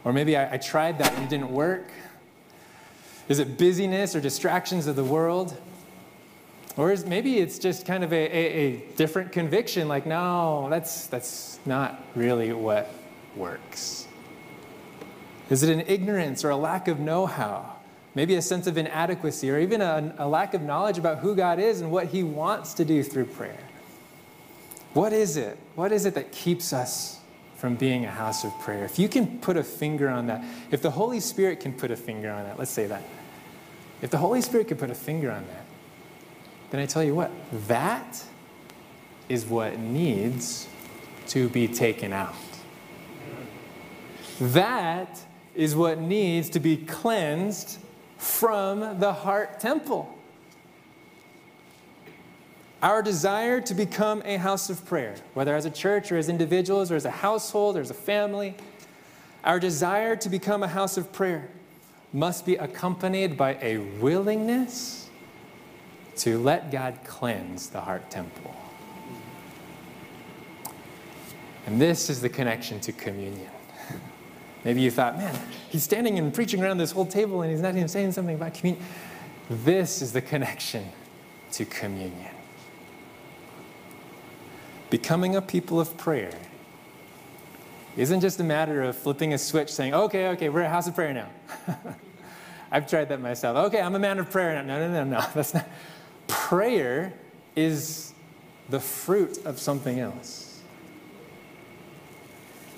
Or 0.04 0.12
maybe 0.12 0.36
I, 0.36 0.54
I 0.54 0.56
tried 0.58 0.98
that 0.98 1.12
and 1.14 1.24
it 1.24 1.30
didn't 1.30 1.50
work? 1.50 1.90
Is 3.28 3.38
it 3.38 3.58
busyness 3.58 4.16
or 4.16 4.20
distractions 4.20 4.86
of 4.86 4.96
the 4.96 5.04
world? 5.04 5.56
Or 6.76 6.92
is, 6.92 7.04
maybe 7.04 7.38
it's 7.38 7.58
just 7.58 7.84
kind 7.84 8.04
of 8.04 8.12
a, 8.12 8.16
a, 8.16 8.56
a, 8.56 8.76
different 8.96 9.32
conviction 9.32 9.88
like, 9.88 10.06
no, 10.06 10.68
that's, 10.70 11.08
that's 11.08 11.58
not 11.66 12.02
really 12.14 12.52
what 12.52 12.90
works. 13.34 14.06
Is 15.50 15.62
it 15.62 15.72
an 15.72 15.84
ignorance 15.86 16.44
or 16.44 16.50
a 16.50 16.56
lack 16.56 16.88
of 16.88 17.00
know 17.00 17.26
how? 17.26 17.74
Maybe 18.14 18.36
a 18.36 18.42
sense 18.42 18.66
of 18.66 18.78
inadequacy 18.78 19.50
or 19.50 19.58
even 19.58 19.80
a, 19.80 20.14
a 20.18 20.28
lack 20.28 20.54
of 20.54 20.62
knowledge 20.62 20.98
about 20.98 21.18
who 21.18 21.34
God 21.34 21.58
is 21.58 21.80
and 21.80 21.90
what 21.90 22.06
He 22.06 22.22
wants 22.22 22.74
to 22.74 22.84
do 22.84 23.02
through 23.02 23.26
prayer? 23.26 23.58
What 24.98 25.12
is 25.12 25.36
it? 25.36 25.56
What 25.76 25.92
is 25.92 26.06
it 26.06 26.14
that 26.14 26.32
keeps 26.32 26.72
us 26.72 27.20
from 27.54 27.76
being 27.76 28.04
a 28.04 28.10
house 28.10 28.42
of 28.42 28.50
prayer? 28.58 28.84
If 28.84 28.98
you 28.98 29.08
can 29.08 29.38
put 29.38 29.56
a 29.56 29.62
finger 29.62 30.08
on 30.08 30.26
that, 30.26 30.42
if 30.72 30.82
the 30.82 30.90
Holy 30.90 31.20
Spirit 31.20 31.60
can 31.60 31.72
put 31.72 31.92
a 31.92 31.96
finger 31.96 32.32
on 32.32 32.42
that, 32.42 32.58
let's 32.58 32.72
say 32.72 32.88
that. 32.88 33.04
If 34.02 34.10
the 34.10 34.18
Holy 34.18 34.40
Spirit 34.40 34.66
can 34.66 34.76
put 34.76 34.90
a 34.90 34.96
finger 34.96 35.30
on 35.30 35.46
that, 35.46 35.64
then 36.70 36.80
I 36.80 36.86
tell 36.86 37.04
you 37.04 37.14
what, 37.14 37.30
that 37.68 38.24
is 39.28 39.46
what 39.46 39.78
needs 39.78 40.66
to 41.28 41.48
be 41.48 41.68
taken 41.68 42.12
out. 42.12 42.34
That 44.40 45.24
is 45.54 45.76
what 45.76 46.00
needs 46.00 46.50
to 46.50 46.58
be 46.58 46.76
cleansed 46.76 47.78
from 48.16 48.98
the 48.98 49.12
heart 49.12 49.60
temple. 49.60 50.17
Our 52.80 53.02
desire 53.02 53.60
to 53.62 53.74
become 53.74 54.22
a 54.24 54.36
house 54.36 54.70
of 54.70 54.84
prayer, 54.84 55.16
whether 55.34 55.56
as 55.56 55.64
a 55.64 55.70
church 55.70 56.12
or 56.12 56.16
as 56.16 56.28
individuals 56.28 56.92
or 56.92 56.96
as 56.96 57.04
a 57.04 57.10
household 57.10 57.76
or 57.76 57.80
as 57.80 57.90
a 57.90 57.94
family, 57.94 58.54
our 59.42 59.58
desire 59.58 60.14
to 60.14 60.28
become 60.28 60.62
a 60.62 60.68
house 60.68 60.96
of 60.96 61.12
prayer 61.12 61.48
must 62.12 62.46
be 62.46 62.54
accompanied 62.54 63.36
by 63.36 63.58
a 63.60 63.78
willingness 63.78 65.08
to 66.16 66.38
let 66.38 66.70
God 66.70 66.98
cleanse 67.04 67.68
the 67.68 67.80
heart 67.80 68.10
temple. 68.10 68.54
And 71.66 71.80
this 71.80 72.08
is 72.08 72.20
the 72.20 72.28
connection 72.28 72.80
to 72.80 72.92
communion. 72.92 73.50
Maybe 74.64 74.80
you 74.80 74.90
thought, 74.90 75.18
man, 75.18 75.36
he's 75.68 75.82
standing 75.82 76.18
and 76.18 76.32
preaching 76.32 76.62
around 76.62 76.78
this 76.78 76.92
whole 76.92 77.06
table 77.06 77.42
and 77.42 77.50
he's 77.50 77.60
not 77.60 77.74
even 77.74 77.88
saying 77.88 78.12
something 78.12 78.36
about 78.36 78.54
communion. 78.54 78.84
This 79.50 80.00
is 80.00 80.12
the 80.12 80.22
connection 80.22 80.84
to 81.52 81.64
communion. 81.64 82.37
Becoming 84.90 85.36
a 85.36 85.42
people 85.42 85.80
of 85.80 85.96
prayer 85.96 86.32
isn't 87.96 88.20
just 88.20 88.40
a 88.40 88.44
matter 88.44 88.82
of 88.82 88.96
flipping 88.96 89.34
a 89.34 89.38
switch 89.38 89.72
saying, 89.72 89.92
okay, 89.92 90.28
okay, 90.28 90.48
we're 90.48 90.62
a 90.62 90.68
house 90.68 90.86
of 90.86 90.94
prayer 90.94 91.12
now. 91.12 91.28
I've 92.70 92.88
tried 92.88 93.08
that 93.08 93.20
myself. 93.20 93.56
Okay, 93.66 93.80
I'm 93.80 93.94
a 93.94 93.98
man 93.98 94.18
of 94.18 94.30
prayer 94.30 94.54
now. 94.54 94.62
No, 94.62 94.88
no, 94.88 95.04
no, 95.04 95.18
no. 95.18 95.26
That's 95.34 95.52
not. 95.52 95.68
Prayer 96.28 97.12
is 97.56 98.12
the 98.68 98.78
fruit 98.78 99.44
of 99.44 99.58
something 99.58 99.98
else. 99.98 100.60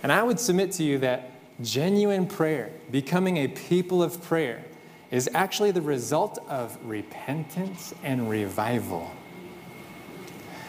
And 0.03 0.11
I 0.11 0.23
would 0.23 0.40
submit 0.40 0.73
to 0.73 0.85
you 0.85 0.99
that 0.99 1.33
genuine 1.61 2.27
prayer, 2.27 2.73
becoming 2.90 3.37
a 3.38 3.49
people 3.49 4.03
of 4.03 4.23
prayer, 4.23 4.64
is 5.11 5.29
actually 5.35 5.73
the 5.73 5.83
result 5.83 6.38
of 6.49 6.79
repentance 6.83 7.92
and 8.03 8.31
revival. 8.31 9.11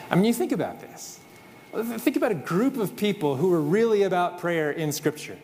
I 0.09 0.15
mean, 0.15 0.25
you 0.25 0.33
think 0.33 0.51
about 0.51 0.81
this. 0.81 1.20
Think 1.71 2.17
about 2.17 2.31
a 2.31 2.35
group 2.35 2.77
of 2.77 2.95
people 2.95 3.35
who 3.35 3.49
were 3.49 3.61
really 3.61 4.03
about 4.03 4.39
prayer 4.39 4.71
in 4.71 4.91
Scripture. 4.91 5.37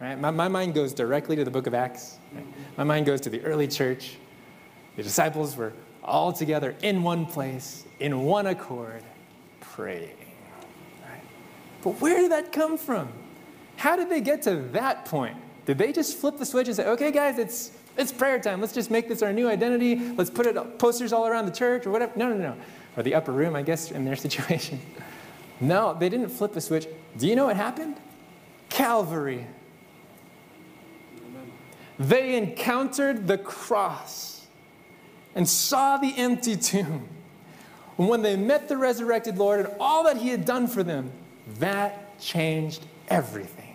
Right? 0.00 0.18
My, 0.18 0.30
my 0.30 0.46
mind 0.46 0.74
goes 0.74 0.92
directly 0.92 1.34
to 1.36 1.44
the 1.44 1.50
book 1.50 1.66
of 1.66 1.74
Acts. 1.74 2.18
Right? 2.32 2.46
My 2.76 2.84
mind 2.84 3.06
goes 3.06 3.20
to 3.22 3.30
the 3.30 3.40
early 3.42 3.66
church. 3.66 4.16
The 4.96 5.02
disciples 5.02 5.56
were 5.56 5.72
all 6.04 6.32
together 6.32 6.76
in 6.82 7.02
one 7.02 7.26
place, 7.26 7.84
in 7.98 8.22
one 8.22 8.46
accord, 8.46 9.02
praying. 9.60 10.16
Right? 11.02 11.22
But 11.82 12.00
where 12.00 12.20
did 12.20 12.30
that 12.30 12.52
come 12.52 12.78
from? 12.78 13.08
How 13.76 13.96
did 13.96 14.08
they 14.08 14.20
get 14.20 14.42
to 14.42 14.56
that 14.72 15.04
point? 15.04 15.36
Did 15.66 15.78
they 15.78 15.92
just 15.92 16.18
flip 16.18 16.38
the 16.38 16.46
switch 16.46 16.68
and 16.68 16.76
say, 16.76 16.86
okay, 16.86 17.10
guys, 17.10 17.38
it's, 17.38 17.72
it's 17.96 18.12
prayer 18.12 18.38
time. 18.38 18.60
Let's 18.60 18.72
just 18.72 18.90
make 18.90 19.08
this 19.08 19.22
our 19.22 19.32
new 19.32 19.48
identity. 19.48 19.96
Let's 20.16 20.30
put 20.30 20.46
it 20.46 20.78
posters 20.78 21.12
all 21.12 21.26
around 21.26 21.46
the 21.46 21.52
church 21.52 21.84
or 21.84 21.90
whatever? 21.90 22.12
No, 22.16 22.28
no, 22.28 22.36
no. 22.36 22.56
Or 22.96 23.02
the 23.02 23.14
upper 23.14 23.32
room, 23.32 23.54
I 23.54 23.62
guess, 23.62 23.90
in 23.90 24.04
their 24.04 24.16
situation. 24.26 24.80
No, 25.60 25.96
they 25.98 26.08
didn't 26.08 26.28
flip 26.28 26.52
the 26.52 26.60
switch. 26.60 26.86
Do 27.16 27.26
you 27.26 27.34
know 27.34 27.46
what 27.46 27.56
happened? 27.56 27.96
Calvary. 28.68 29.46
They 31.98 32.36
encountered 32.36 33.26
the 33.26 33.38
cross 33.38 34.46
and 35.34 35.48
saw 35.48 35.96
the 35.96 36.16
empty 36.16 36.56
tomb. 36.56 37.08
And 37.96 38.08
when 38.08 38.22
they 38.22 38.36
met 38.36 38.68
the 38.68 38.76
resurrected 38.76 39.36
Lord 39.36 39.60
and 39.60 39.74
all 39.80 40.04
that 40.04 40.18
he 40.18 40.28
had 40.28 40.44
done 40.44 40.68
for 40.68 40.84
them, 40.84 41.10
that 41.58 42.20
changed 42.20 42.86
everything. 43.08 43.74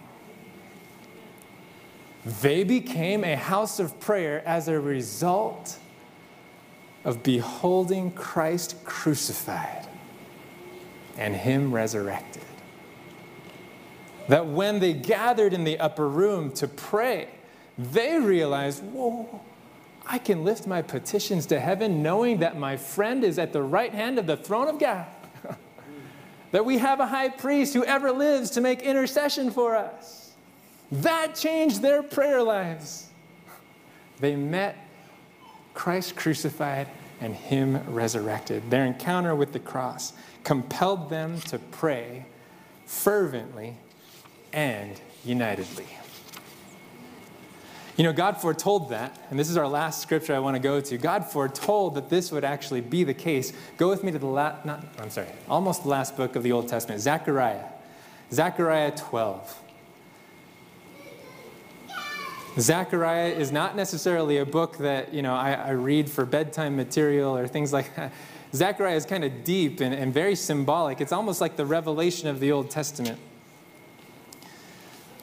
They 2.42 2.64
became 2.64 3.26
a 3.26 3.36
house 3.36 3.80
of 3.80 4.00
prayer 4.00 4.42
as 4.46 4.70
a 4.70 4.80
result 4.80 5.78
of 7.04 7.22
beholding 7.22 8.12
Christ 8.12 8.78
crucified 8.86 9.88
and 11.18 11.36
him 11.36 11.74
resurrected. 11.74 12.44
That 14.28 14.48
when 14.48 14.80
they 14.80 14.94
gathered 14.94 15.54
in 15.54 15.64
the 15.64 15.80
upper 15.80 16.08
room 16.08 16.52
to 16.54 16.68
pray, 16.68 17.30
they 17.78 18.20
realized, 18.20 18.84
whoa, 18.84 19.42
I 20.06 20.18
can 20.18 20.44
lift 20.44 20.68
my 20.68 20.82
petitions 20.82 21.46
to 21.48 21.60
heaven 21.60 22.04
knowing 22.04 22.40
that 22.40 22.58
my 22.58 22.78
friend 22.78 23.24
is 23.24 23.40
at 23.40 23.54
the 23.54 23.62
right 23.62 23.94
hand 23.94 24.20
of 24.20 24.28
the 24.28 24.38
throne 24.38 24.68
of 24.68 24.80
God. 24.80 25.08
that 26.52 26.66
we 26.66 26.78
have 26.78 27.00
a 27.00 27.08
high 27.08 27.30
priest 27.30 27.74
who 27.74 27.84
ever 27.86 28.12
lives 28.12 28.52
to 28.52 28.62
make 28.62 28.82
intercession 28.82 29.52
for 29.52 29.76
us. 29.76 30.34
That 30.92 31.36
changed 31.36 31.82
their 31.82 32.04
prayer 32.04 32.44
lives. 32.44 33.08
They 34.20 34.36
met 34.36 34.78
Christ 35.74 36.16
crucified 36.16 36.88
and 37.20 37.34
Him 37.34 37.82
resurrected. 37.92 38.70
Their 38.70 38.86
encounter 38.86 39.36
with 39.36 39.54
the 39.54 39.60
cross 39.60 40.14
compelled 40.44 41.10
them 41.10 41.40
to 41.42 41.60
pray 41.60 42.26
fervently, 42.86 43.78
and 44.52 45.00
unitedly. 45.26 45.88
You 47.98 48.04
know, 48.04 48.14
God 48.14 48.42
foretold 48.42 48.90
that, 48.90 49.20
and 49.30 49.40
this 49.40 49.50
is 49.50 49.58
our 49.58 49.68
last 49.68 50.02
scripture 50.02 50.36
I 50.36 50.40
want 50.40 50.56
to 50.56 50.60
go 50.60 50.82
to. 50.82 50.98
God 50.98 51.26
foretold 51.26 51.96
that 51.96 52.10
this 52.10 52.32
would 52.32 52.44
actually 52.44 52.82
be 52.82 53.04
the 53.04 53.14
case. 53.14 53.54
Go 53.78 53.90
with 53.90 54.04
me 54.04 54.12
to 54.12 54.20
the 54.20 54.26
last, 54.26 54.66
not, 54.66 54.84
I'm 55.00 55.12
sorry, 55.12 55.28
almost 55.48 55.84
the 55.84 55.90
last 55.90 56.18
book 56.18 56.36
of 56.36 56.44
the 56.44 56.52
Old 56.52 56.68
Testament, 56.68 57.02
Zechariah. 57.02 57.66
Zechariah 58.32 58.92
12. 58.96 59.60
Zechariah 62.60 63.30
is 63.30 63.52
not 63.52 63.76
necessarily 63.76 64.38
a 64.38 64.46
book 64.46 64.78
that, 64.78 65.14
you 65.14 65.22
know, 65.22 65.36
I, 65.36 65.54
I 65.54 65.70
read 65.72 66.10
for 66.10 66.26
bedtime 66.26 66.76
material 66.76 67.36
or 67.38 67.48
things 67.48 67.74
like 67.74 67.96
that. 67.96 68.12
Zechariah 68.56 68.96
is 68.96 69.06
kind 69.06 69.24
of 69.24 69.44
deep 69.44 69.80
and, 69.80 69.94
and 69.94 70.14
very 70.14 70.36
symbolic. 70.36 71.02
It's 71.02 71.12
almost 71.12 71.42
like 71.42 71.56
the 71.56 71.66
revelation 71.66 72.28
of 72.28 72.40
the 72.40 72.52
Old 72.52 72.70
Testament. 72.70 73.20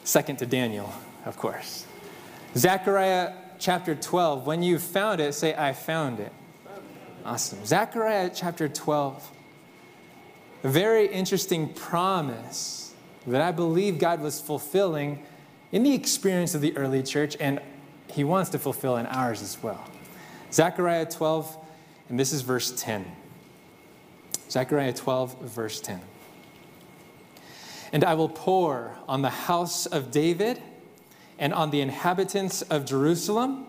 Second 0.03 0.39
to 0.39 0.45
Daniel, 0.45 0.93
of 1.25 1.37
course. 1.37 1.85
Zechariah 2.57 3.33
chapter 3.59 3.95
12, 3.95 4.45
when 4.45 4.61
you 4.61 4.79
found 4.79 5.21
it, 5.21 5.33
say, 5.33 5.55
I 5.55 5.71
found 5.71 6.19
it. 6.19 6.33
Awesome. 7.23 7.63
Zechariah 7.65 8.31
chapter 8.33 8.67
12, 8.67 9.31
a 10.63 10.67
very 10.67 11.07
interesting 11.07 11.69
promise 11.69 12.93
that 13.27 13.41
I 13.41 13.51
believe 13.51 13.99
God 13.99 14.21
was 14.21 14.41
fulfilling 14.41 15.23
in 15.71 15.83
the 15.83 15.93
experience 15.93 16.55
of 16.55 16.61
the 16.61 16.75
early 16.75 17.03
church, 17.03 17.37
and 17.39 17.61
he 18.07 18.23
wants 18.23 18.49
to 18.49 18.59
fulfill 18.59 18.97
in 18.97 19.05
ours 19.05 19.41
as 19.41 19.61
well. 19.61 19.85
Zechariah 20.51 21.05
12, 21.05 21.57
and 22.09 22.19
this 22.19 22.33
is 22.33 22.41
verse 22.41 22.73
10. 22.75 23.05
Zechariah 24.51 24.93
12, 24.93 25.41
verse 25.43 25.79
10. 25.79 26.01
And 27.93 28.03
I 28.03 28.13
will 28.13 28.29
pour 28.29 28.97
on 29.07 29.21
the 29.21 29.29
house 29.29 29.85
of 29.85 30.11
David 30.11 30.61
and 31.39 31.53
on 31.53 31.71
the 31.71 31.79
inhabitants 31.79 32.61
of 32.63 32.85
Jerusalem. 32.85 33.65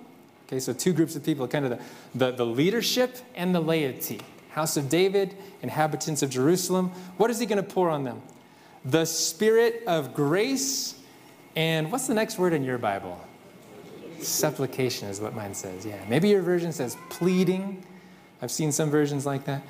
Okay, 0.47 0.59
so 0.59 0.73
two 0.73 0.93
groups 0.93 1.15
of 1.15 1.25
people, 1.25 1.47
kind 1.47 1.65
of 1.65 1.71
the, 1.71 1.81
the, 2.15 2.33
the, 2.33 2.47
leadership 2.47 3.17
and 3.35 3.55
the 3.55 3.61
laity. 3.61 4.21
House 4.51 4.77
of 4.77 4.89
David, 4.89 5.37
inhabitants 5.63 6.23
of 6.23 6.31
Jerusalem. 6.31 6.89
What 7.17 7.31
is 7.31 7.39
he 7.39 7.47
going 7.47 7.63
to 7.63 7.69
pour 7.69 7.89
on 7.89 8.05
them? 8.05 8.21
The 8.85 9.05
spirit 9.05 9.85
of 9.87 10.13
grace. 10.15 10.97
And 11.57 11.91
what's 11.93 12.07
the 12.07 12.15
next 12.15 12.39
word 12.39 12.53
in 12.53 12.65
your 12.65 12.79
Bible? 12.79 13.19
Supplication 14.21 15.09
is 15.09 15.21
what 15.21 15.35
mine 15.35 15.55
says. 15.55 15.87
Yeah. 15.87 15.99
Maybe 16.09 16.29
your 16.29 16.43
version 16.43 16.73
says 16.73 16.97
pleading. 17.09 17.85
I've 18.43 18.51
seen 18.51 18.73
some 18.73 18.91
versions 18.91 19.25
like 19.25 19.45
that. 19.45 19.63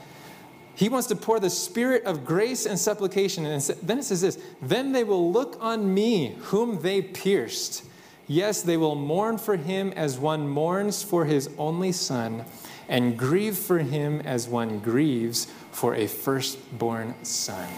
He 0.74 0.88
wants 0.88 1.06
to 1.08 1.16
pour 1.16 1.38
the 1.38 1.50
spirit 1.50 2.04
of 2.04 2.24
grace 2.24 2.66
and 2.66 2.78
supplication. 2.78 3.44
And 3.44 3.62
then 3.82 3.98
it 3.98 4.04
says 4.04 4.20
this 4.20 4.38
Then 4.60 4.92
they 4.92 5.04
will 5.04 5.30
look 5.30 5.56
on 5.60 5.92
me, 5.92 6.36
whom 6.40 6.80
they 6.80 7.02
pierced 7.02 7.84
Yes, 8.32 8.62
they 8.62 8.76
will 8.76 8.94
mourn 8.94 9.38
for 9.38 9.56
him 9.56 9.92
as 9.94 10.18
one 10.18 10.48
mourns 10.48 11.02
for 11.02 11.24
his 11.24 11.50
only 11.58 11.92
son, 11.92 12.44
and 12.88 13.18
grieve 13.18 13.56
for 13.56 13.78
him 13.78 14.20
as 14.20 14.48
one 14.48 14.78
grieves 14.78 15.46
for 15.70 15.94
a 15.94 16.06
firstborn 16.06 17.14
son. 17.24 17.68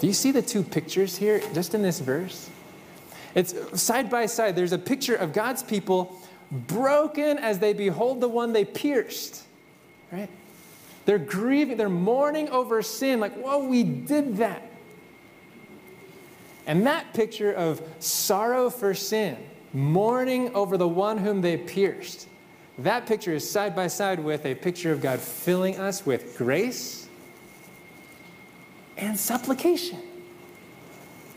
Do 0.00 0.06
you 0.06 0.12
see 0.12 0.30
the 0.30 0.42
two 0.42 0.62
pictures 0.62 1.16
here 1.16 1.40
just 1.52 1.74
in 1.74 1.82
this 1.82 2.00
verse? 2.00 2.48
It's 3.34 3.54
side 3.80 4.08
by 4.08 4.26
side. 4.26 4.54
There's 4.54 4.72
a 4.72 4.78
picture 4.78 5.16
of 5.16 5.32
God's 5.32 5.62
people 5.62 6.20
broken 6.50 7.38
as 7.38 7.58
they 7.58 7.72
behold 7.72 8.20
the 8.20 8.28
one 8.28 8.52
they 8.52 8.64
pierced, 8.64 9.42
right? 10.12 10.30
They're 11.04 11.18
grieving, 11.18 11.76
they're 11.76 11.88
mourning 11.88 12.48
over 12.48 12.82
sin, 12.82 13.20
like, 13.20 13.34
whoa, 13.34 13.66
we 13.66 13.82
did 13.82 14.38
that. 14.38 14.70
And 16.66 16.86
that 16.86 17.12
picture 17.12 17.52
of 17.52 17.82
sorrow 17.98 18.70
for 18.70 18.94
sin 18.94 19.36
mourning 19.74 20.54
over 20.54 20.76
the 20.76 20.88
one 20.88 21.18
whom 21.18 21.40
they 21.40 21.56
pierced. 21.56 22.28
That 22.78 23.06
picture 23.06 23.34
is 23.34 23.48
side 23.48 23.76
by 23.76 23.88
side 23.88 24.18
with 24.18 24.46
a 24.46 24.54
picture 24.54 24.92
of 24.92 25.00
God 25.00 25.20
filling 25.20 25.78
us 25.78 26.06
with 26.06 26.36
grace 26.38 27.08
and 28.96 29.18
supplication. 29.18 29.98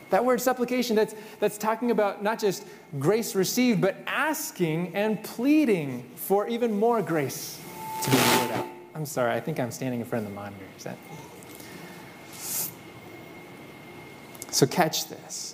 That 0.09 0.23
word 0.23 0.39
supplication, 0.39 0.95
that's, 0.95 1.15
that's 1.39 1.57
talking 1.57 1.91
about 1.91 2.23
not 2.23 2.39
just 2.39 2.65
grace 2.97 3.35
received, 3.35 3.81
but 3.81 3.97
asking 4.07 4.95
and 4.95 5.21
pleading 5.23 6.09
for 6.15 6.47
even 6.47 6.79
more 6.79 7.01
grace 7.01 7.59
to 8.03 8.11
be 8.11 8.17
poured 8.17 8.51
out. 8.51 8.66
I'm 8.97 9.05
sorry, 9.05 9.31
I 9.31 9.39
think 9.39 9.59
I'm 9.59 9.69
standing 9.69 9.99
in 9.99 10.07
front 10.07 10.25
of 10.25 10.31
the 10.31 10.35
monitor. 10.35 10.65
Is 10.75 10.83
that? 10.85 10.97
So 14.51 14.65
catch 14.65 15.07
this. 15.07 15.53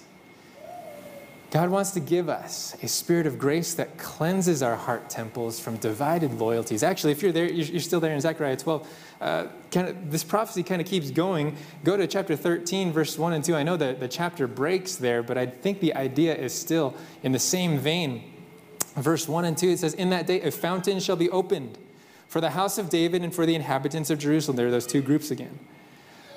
God 1.51 1.69
wants 1.69 1.91
to 1.91 1.99
give 1.99 2.29
us 2.29 2.73
a 2.82 2.88
spirit 2.88 3.27
of 3.27 3.38
grace 3.38 3.73
that 3.73 3.97
cleanses 3.97 4.63
our 4.63 4.77
heart 4.77 5.10
temples 5.10 5.60
from 5.60 5.75
divided 5.75 6.32
loyalties. 6.39 6.84
Actually, 6.84 7.12
if 7.12 7.21
you're 7.21 7.34
there, 7.34 7.51
you're 7.51 7.82
still 7.82 7.99
there 7.99 8.13
in 8.13 8.21
Zechariah 8.21 8.56
12. 8.56 8.88
Uh, 9.19 9.47
kind 9.71 9.89
of, 9.89 10.10
this 10.10 10.23
prophecy 10.23 10.63
kind 10.63 10.79
of 10.82 10.88
keeps 10.88 11.12
going. 11.12 11.58
Go 11.84 11.97
to 11.97 12.08
chapter 12.08 12.38
13, 12.38 12.93
verse 12.93 13.19
1 13.19 13.34
and 13.34 13.43
2. 13.43 13.56
I 13.56 13.63
know 13.63 13.75
that 13.75 13.99
the 13.99 14.08
chapter 14.08 14.47
breaks 14.47 14.95
there, 14.95 15.21
but 15.21 15.38
I 15.38 15.47
think 15.47 15.82
the 15.82 15.93
idea 15.95 16.34
is 16.34 16.53
still 16.53 16.95
in 17.23 17.34
the 17.34 17.39
same 17.39 17.77
vein. 17.77 18.23
Verse 18.95 19.27
1 19.27 19.43
and 19.43 19.58
2, 19.58 19.67
it 19.67 19.79
says, 19.79 19.93
In 19.95 20.12
that 20.12 20.27
day 20.27 20.39
a 20.39 20.49
fountain 20.49 21.01
shall 21.01 21.17
be 21.17 21.29
opened 21.29 21.77
for 22.33 22.41
the 22.41 22.49
house 22.49 22.79
of 22.79 22.89
David 22.89 23.21
and 23.21 23.31
for 23.31 23.45
the 23.45 23.53
inhabitants 23.53 24.09
of 24.09 24.17
Jerusalem. 24.17 24.57
There 24.57 24.65
are 24.65 24.71
those 24.71 24.87
two 24.87 25.03
groups 25.03 25.29
again 25.29 25.59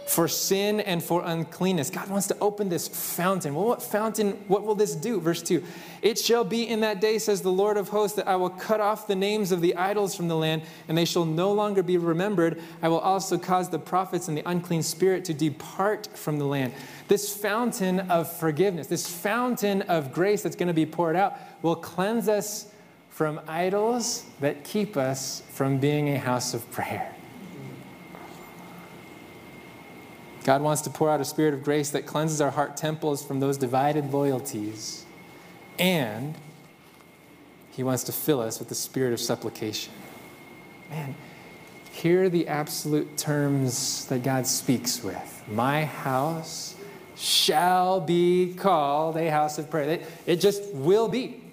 for 0.06 0.28
sin 0.28 0.78
and 0.80 1.02
for 1.02 1.22
uncleanness. 1.24 1.88
God 1.88 2.10
wants 2.10 2.26
to 2.26 2.38
open 2.38 2.68
this 2.68 2.86
fountain. 2.86 3.54
Well, 3.54 3.64
what 3.64 3.82
fountain, 3.82 4.32
what 4.46 4.62
will 4.62 4.74
this 4.74 4.94
do? 4.94 5.18
Verse 5.20 5.42
2 5.42 5.64
It 6.02 6.18
shall 6.18 6.44
be 6.44 6.68
in 6.68 6.80
that 6.80 7.00
day, 7.00 7.18
says 7.18 7.40
the 7.40 7.50
Lord 7.50 7.78
of 7.78 7.88
hosts, 7.88 8.14
that 8.18 8.28
I 8.28 8.36
will 8.36 8.50
cut 8.50 8.78
off 8.78 9.06
the 9.06 9.16
names 9.16 9.52
of 9.52 9.62
the 9.62 9.74
idols 9.74 10.14
from 10.14 10.28
the 10.28 10.36
land, 10.36 10.64
and 10.86 10.98
they 10.98 11.06
shall 11.06 11.24
no 11.24 11.50
longer 11.50 11.82
be 11.82 11.96
remembered. 11.96 12.60
I 12.82 12.88
will 12.88 12.98
also 12.98 13.38
cause 13.38 13.70
the 13.70 13.78
prophets 13.78 14.28
and 14.28 14.36
the 14.36 14.46
unclean 14.46 14.82
spirit 14.82 15.24
to 15.24 15.34
depart 15.34 16.08
from 16.12 16.38
the 16.38 16.44
land. 16.44 16.74
This 17.08 17.34
fountain 17.34 18.00
of 18.00 18.30
forgiveness, 18.30 18.86
this 18.86 19.08
fountain 19.08 19.80
of 19.80 20.12
grace 20.12 20.42
that's 20.42 20.56
going 20.56 20.68
to 20.68 20.74
be 20.74 20.84
poured 20.84 21.16
out, 21.16 21.38
will 21.62 21.74
cleanse 21.74 22.28
us 22.28 22.66
from 23.16 23.40
idols 23.48 24.26
that 24.40 24.62
keep 24.62 24.94
us 24.94 25.42
from 25.54 25.78
being 25.78 26.10
a 26.10 26.18
house 26.18 26.52
of 26.52 26.70
prayer. 26.70 27.14
God 30.44 30.60
wants 30.60 30.82
to 30.82 30.90
pour 30.90 31.08
out 31.08 31.18
a 31.18 31.24
spirit 31.24 31.54
of 31.54 31.64
grace 31.64 31.88
that 31.92 32.04
cleanses 32.04 32.42
our 32.42 32.50
heart 32.50 32.76
temples 32.76 33.24
from 33.24 33.40
those 33.40 33.56
divided 33.56 34.12
loyalties. 34.12 35.06
And 35.78 36.34
He 37.70 37.82
wants 37.82 38.04
to 38.04 38.12
fill 38.12 38.42
us 38.42 38.58
with 38.58 38.68
the 38.68 38.74
spirit 38.74 39.14
of 39.14 39.20
supplication. 39.20 39.94
Man, 40.90 41.14
here 41.92 42.24
are 42.24 42.28
the 42.28 42.46
absolute 42.48 43.16
terms 43.16 44.04
that 44.08 44.24
God 44.24 44.46
speaks 44.46 45.02
with 45.02 45.42
My 45.50 45.86
house 45.86 46.76
shall 47.16 47.98
be 47.98 48.52
called 48.58 49.16
a 49.16 49.30
house 49.30 49.56
of 49.56 49.70
prayer. 49.70 50.00
It 50.26 50.36
just 50.36 50.62
will 50.74 51.08
be. 51.08 51.44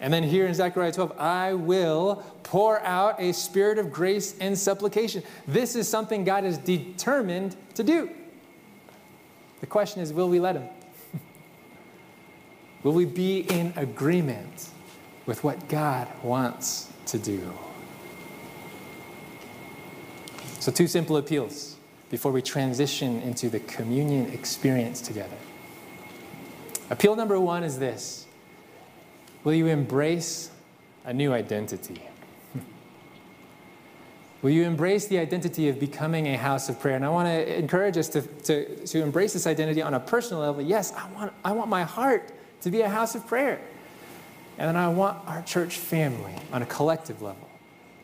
And 0.00 0.12
then 0.12 0.22
here 0.22 0.46
in 0.46 0.54
Zechariah 0.54 0.92
12, 0.92 1.18
I 1.18 1.54
will 1.54 2.22
pour 2.42 2.80
out 2.80 3.20
a 3.20 3.32
spirit 3.32 3.78
of 3.78 3.92
grace 3.92 4.34
and 4.40 4.58
supplication. 4.58 5.22
This 5.46 5.76
is 5.76 5.88
something 5.88 6.24
God 6.24 6.44
is 6.44 6.58
determined 6.58 7.56
to 7.74 7.82
do. 7.82 8.10
The 9.60 9.66
question 9.66 10.02
is 10.02 10.12
will 10.12 10.28
we 10.28 10.40
let 10.40 10.56
Him? 10.56 10.68
will 12.82 12.92
we 12.92 13.04
be 13.04 13.40
in 13.40 13.72
agreement 13.76 14.68
with 15.26 15.42
what 15.42 15.68
God 15.68 16.08
wants 16.22 16.90
to 17.06 17.18
do? 17.18 17.52
So, 20.60 20.72
two 20.72 20.86
simple 20.86 21.16
appeals 21.16 21.76
before 22.10 22.32
we 22.32 22.42
transition 22.42 23.20
into 23.22 23.48
the 23.48 23.60
communion 23.60 24.30
experience 24.32 25.00
together. 25.00 25.36
Appeal 26.90 27.16
number 27.16 27.40
one 27.40 27.64
is 27.64 27.78
this 27.78 28.26
Will 29.44 29.54
you 29.54 29.66
embrace 29.66 30.50
a 31.04 31.12
new 31.12 31.32
identity? 31.32 32.00
Will 34.42 34.50
you 34.50 34.64
embrace 34.64 35.06
the 35.06 35.18
identity 35.18 35.68
of 35.68 35.78
becoming 35.78 36.28
a 36.28 36.36
house 36.36 36.70
of 36.70 36.80
prayer? 36.80 36.96
And 36.96 37.04
I 37.04 37.10
want 37.10 37.28
to 37.28 37.58
encourage 37.58 37.98
us 37.98 38.08
to, 38.08 38.22
to, 38.22 38.86
to 38.86 39.02
embrace 39.02 39.34
this 39.34 39.46
identity 39.46 39.82
on 39.82 39.92
a 39.92 40.00
personal 40.00 40.42
level. 40.42 40.62
Yes, 40.62 40.92
I 40.94 41.06
want, 41.12 41.32
I 41.44 41.52
want 41.52 41.68
my 41.68 41.84
heart 41.84 42.32
to 42.62 42.70
be 42.70 42.80
a 42.80 42.88
house 42.88 43.14
of 43.14 43.26
prayer. 43.26 43.60
And 44.56 44.68
then 44.68 44.76
I 44.76 44.88
want 44.88 45.28
our 45.28 45.42
church 45.42 45.76
family 45.76 46.34
on 46.52 46.62
a 46.62 46.66
collective 46.66 47.20
level 47.20 47.48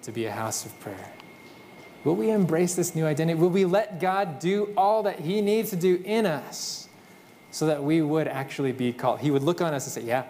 to 0.03 0.13
be 0.13 0.27
a 0.27 0.33
house 0.33 0.67
of 0.67 0.79
prayer. 0.81 1.13
Will 2.05 2.17
we 2.17 2.31
embrace 2.31 2.75
this 2.75 2.95
new 2.95 3.07
identity? 3.07 3.39
Will 3.39 3.51
we 3.51 3.65
let 3.65 4.01
God 4.01 4.39
do 4.41 4.73
all 4.77 5.03
that 5.05 5.21
He 5.21 5.41
needs 5.41 5.71
to 5.71 5.77
do 5.77 6.03
in 6.05 6.27
us 6.27 6.89
so 7.51 7.67
that 7.67 7.83
we 7.83 8.03
would 8.03 8.27
actually 8.27 8.73
be 8.73 8.93
called? 8.93 9.21
He 9.21 9.31
would 9.31 9.43
look 9.43 9.61
on 9.61 9.75
us 9.75 9.87
and 9.87 9.93
say, 9.93 10.09
Yeah, 10.09 10.25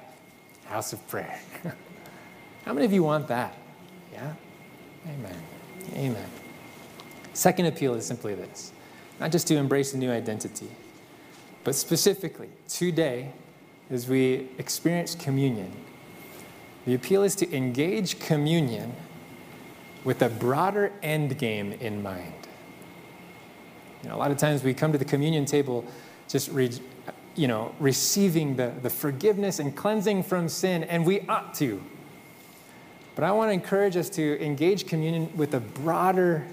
house 0.71 0.93
of 0.93 1.07
prayer. 1.09 1.39
How 2.65 2.73
many 2.73 2.87
of 2.87 2.93
you 2.93 3.03
want 3.03 3.29
that? 3.29 3.57
Yeah? 4.13 4.33
Amen. 5.07 5.37
Amen. 5.95 6.31
Second 7.33 7.67
appeal 7.67 7.95
is 7.95 8.07
simply 8.07 8.35
this 8.35 8.73
not 9.19 9.31
just 9.31 9.47
to 9.49 9.57
embrace 9.57 9.93
a 9.93 9.99
new 9.99 10.11
identity, 10.11 10.69
But 11.63 11.75
specifically, 11.75 12.49
today, 12.69 13.33
as 13.91 14.09
we 14.09 14.49
experience 14.57 15.15
communion, 15.15 15.71
the 16.87 16.95
appeal 16.95 17.23
is 17.23 17.35
to 17.37 17.55
engage 17.55 18.19
communion 18.19 18.95
with 20.05 20.23
a 20.23 20.31
broader 20.31 20.91
end 21.03 21.37
game 21.37 21.75
in 21.75 22.03
mind. 22.03 22.49
You 24.03 24.09
know, 24.09 24.17
a 24.17 24.19
lot 24.19 24.31
of 24.31 24.39
times 24.39 24.65
we 24.65 24.73
come 24.73 24.91
to 24.93 24.99
the 24.99 25.05
communion 25.05 25.45
table 25.45 25.85
just 26.29 26.51
re, 26.51 26.71
you 27.37 27.49
know, 27.49 27.75
receiving 27.79 28.57
the, 28.57 28.73
the 28.83 28.91
forgiveness 28.91 29.59
and 29.59 29.77
cleansing 29.77 30.23
from 30.23 30.49
sin, 30.49 30.85
and 30.85 31.07
we 31.07 31.21
ought 31.29 31.55
to. 31.55 31.83
But 33.15 33.25
I 33.25 33.33
want 33.33 33.51
to 33.51 33.53
encourage 33.53 33.97
us 33.97 34.09
to 34.11 34.43
engage 34.43 34.87
communion 34.87 35.31
with 35.37 35.55
a 35.55 35.61
broader 35.61 36.47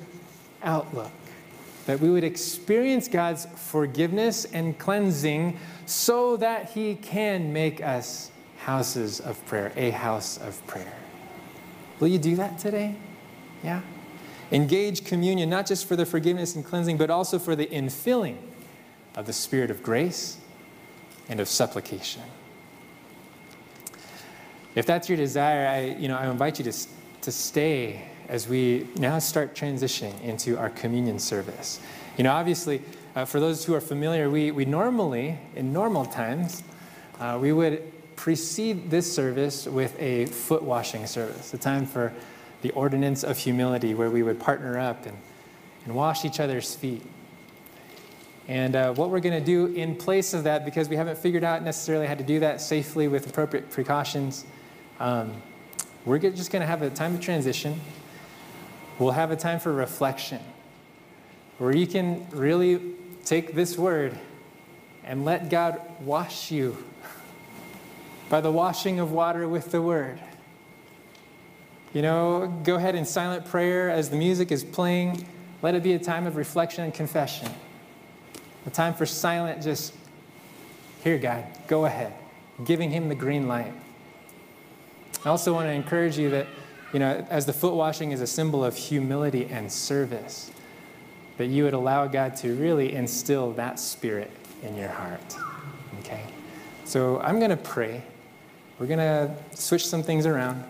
outlook, 0.63 1.11
that 1.85 1.99
we 1.99 2.09
would 2.09 2.23
experience 2.23 3.07
God's 3.07 3.45
forgiveness 3.45 4.45
and 4.45 4.77
cleansing 4.77 5.57
so 5.85 6.37
that 6.37 6.71
He 6.71 6.95
can 6.95 7.53
make 7.53 7.81
us 7.81 8.31
houses 8.59 9.19
of 9.19 9.43
prayer, 9.45 9.71
a 9.75 9.91
house 9.91 10.37
of 10.37 10.65
prayer. 10.67 10.93
Will 11.99 12.09
you 12.09 12.19
do 12.19 12.35
that 12.35 12.59
today? 12.59 12.95
Yeah? 13.63 13.81
Engage 14.51 15.05
communion, 15.05 15.49
not 15.49 15.65
just 15.65 15.87
for 15.87 15.95
the 15.95 16.05
forgiveness 16.05 16.55
and 16.55 16.63
cleansing, 16.63 16.97
but 16.97 17.09
also 17.09 17.39
for 17.39 17.55
the 17.55 17.65
infilling 17.67 18.37
of 19.15 19.25
the 19.25 19.33
Spirit 19.33 19.71
of 19.71 19.81
grace 19.81 20.37
and 21.29 21.39
of 21.39 21.47
supplication. 21.47 22.21
If 24.75 24.85
that's 24.85 25.09
your 25.09 25.17
desire, 25.17 25.67
I, 25.67 25.99
you 25.99 26.07
know, 26.07 26.17
I 26.17 26.29
invite 26.29 26.59
you 26.59 26.71
to, 26.71 26.87
to 27.21 27.31
stay 27.31 28.03
as 28.29 28.47
we 28.47 28.87
now 28.97 29.19
start 29.19 29.55
transitioning 29.55 30.21
into 30.21 30.57
our 30.57 30.69
communion 30.69 31.17
service. 31.17 31.79
You 32.17 32.23
know, 32.23 32.31
obviously, 32.31 32.81
uh, 33.15 33.25
for 33.25 33.39
those 33.39 33.65
who 33.65 33.73
are 33.73 33.81
familiar, 33.81 34.29
we, 34.29 34.51
we 34.51 34.65
normally, 34.65 35.39
in 35.55 35.73
normal 35.73 36.05
times, 36.05 36.61
uh, 37.19 37.37
we 37.41 37.51
would 37.53 37.91
precede 38.15 38.91
this 38.91 39.11
service 39.11 39.65
with 39.65 39.99
a 39.99 40.25
foot 40.27 40.61
washing 40.61 41.07
service, 41.07 41.53
a 41.53 41.57
time 41.57 41.85
for 41.85 42.13
the 42.61 42.71
ordinance 42.71 43.23
of 43.23 43.37
humility, 43.37 43.93
where 43.93 44.09
we 44.09 44.23
would 44.23 44.39
partner 44.39 44.77
up 44.77 45.05
and, 45.05 45.17
and 45.85 45.95
wash 45.95 46.25
each 46.25 46.39
other's 46.39 46.75
feet. 46.75 47.03
And 48.47 48.75
uh, 48.75 48.93
what 48.93 49.09
we're 49.09 49.19
going 49.19 49.37
to 49.37 49.45
do 49.45 49.67
in 49.73 49.95
place 49.95 50.33
of 50.33 50.45
that, 50.45 50.63
because 50.63 50.87
we 50.87 50.95
haven't 50.95 51.17
figured 51.17 51.43
out 51.43 51.63
necessarily 51.63 52.07
how 52.07 52.15
to 52.15 52.23
do 52.23 52.39
that 52.39 52.61
safely 52.61 53.07
with 53.07 53.27
appropriate 53.27 53.69
precautions, 53.69 54.45
um, 54.99 55.33
we're 56.05 56.19
just 56.19 56.51
going 56.51 56.61
to 56.61 56.65
have 56.65 56.81
a 56.81 56.89
time 56.89 57.15
of 57.15 57.21
transition. 57.21 57.79
We'll 58.99 59.11
have 59.11 59.31
a 59.31 59.35
time 59.35 59.59
for 59.59 59.73
reflection 59.73 60.39
where 61.57 61.75
you 61.75 61.85
can 61.85 62.25
really 62.31 62.79
take 63.25 63.53
this 63.53 63.77
word 63.77 64.17
and 65.03 65.25
let 65.25 65.49
God 65.49 65.81
wash 66.01 66.49
you 66.51 66.77
by 68.29 68.41
the 68.41 68.51
washing 68.51 68.99
of 68.99 69.11
water 69.11 69.47
with 69.47 69.71
the 69.71 69.81
word. 69.81 70.19
You 71.93 72.01
know, 72.01 72.61
go 72.63 72.75
ahead 72.75 72.95
in 72.95 73.05
silent 73.05 73.45
prayer 73.45 73.89
as 73.89 74.09
the 74.09 74.17
music 74.17 74.51
is 74.51 74.63
playing. 74.63 75.25
Let 75.61 75.75
it 75.75 75.83
be 75.83 75.93
a 75.93 75.99
time 75.99 76.27
of 76.27 76.35
reflection 76.35 76.83
and 76.83 76.93
confession. 76.93 77.49
A 78.67 78.69
time 78.69 78.93
for 78.93 79.05
silent, 79.05 79.63
just, 79.63 79.93
here, 81.03 81.17
God, 81.17 81.45
go 81.67 81.85
ahead, 81.85 82.13
giving 82.65 82.91
Him 82.91 83.07
the 83.07 83.15
green 83.15 83.47
light. 83.47 83.73
I 85.23 85.29
also 85.29 85.53
want 85.53 85.67
to 85.67 85.71
encourage 85.71 86.17
you 86.17 86.29
that, 86.31 86.47
you 86.91 86.99
know, 86.99 87.25
as 87.29 87.45
the 87.45 87.53
foot 87.53 87.73
washing 87.73 88.11
is 88.11 88.19
a 88.21 88.27
symbol 88.27 88.63
of 88.63 88.75
humility 88.75 89.45
and 89.45 89.71
service, 89.71 90.51
that 91.37 91.47
you 91.47 91.63
would 91.63 91.73
allow 91.73 92.07
God 92.07 92.35
to 92.37 92.53
really 92.55 92.93
instill 92.93 93.53
that 93.53 93.79
spirit 93.79 94.31
in 94.61 94.75
your 94.75 94.89
heart. 94.89 95.37
Okay? 95.99 96.23
So 96.83 97.19
I'm 97.21 97.39
going 97.39 97.51
to 97.51 97.57
pray. 97.57 98.03
We're 98.79 98.87
going 98.87 98.99
to 98.99 99.33
switch 99.55 99.87
some 99.87 100.03
things 100.03 100.25
around 100.25 100.63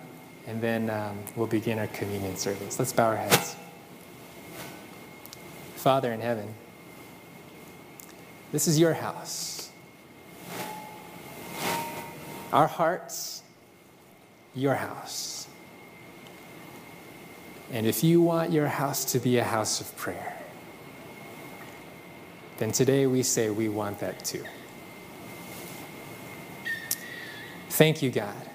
and 0.46 0.62
then 0.62 0.90
um, 0.90 1.18
we'll 1.36 1.48
begin 1.48 1.78
our 1.78 1.88
communion 1.88 2.38
service. 2.38 2.80
Let's 2.80 2.94
bow 2.94 3.08
our 3.08 3.18
heads. 3.18 3.56
Father 5.76 6.14
in 6.14 6.22
heaven, 6.22 6.54
this 8.52 8.68
is 8.68 8.80
your 8.80 8.94
house. 8.94 9.70
Our 12.54 12.68
hearts, 12.68 13.44
your 14.56 14.76
house. 14.76 15.48
And 17.72 17.86
if 17.86 18.04
you 18.04 18.22
want 18.22 18.52
your 18.52 18.68
house 18.68 19.04
to 19.12 19.20
be 19.20 19.38
a 19.38 19.44
house 19.44 19.82
of 19.82 19.96
prayer, 19.98 20.38
then 22.58 22.72
today 22.72 23.06
we 23.06 23.24
say 23.24 23.50
we 23.50 23.70
want 23.70 24.00
that 24.00 24.24
too. 24.24 24.44
Thank 27.70 28.02
you, 28.02 28.10
God 28.10 28.48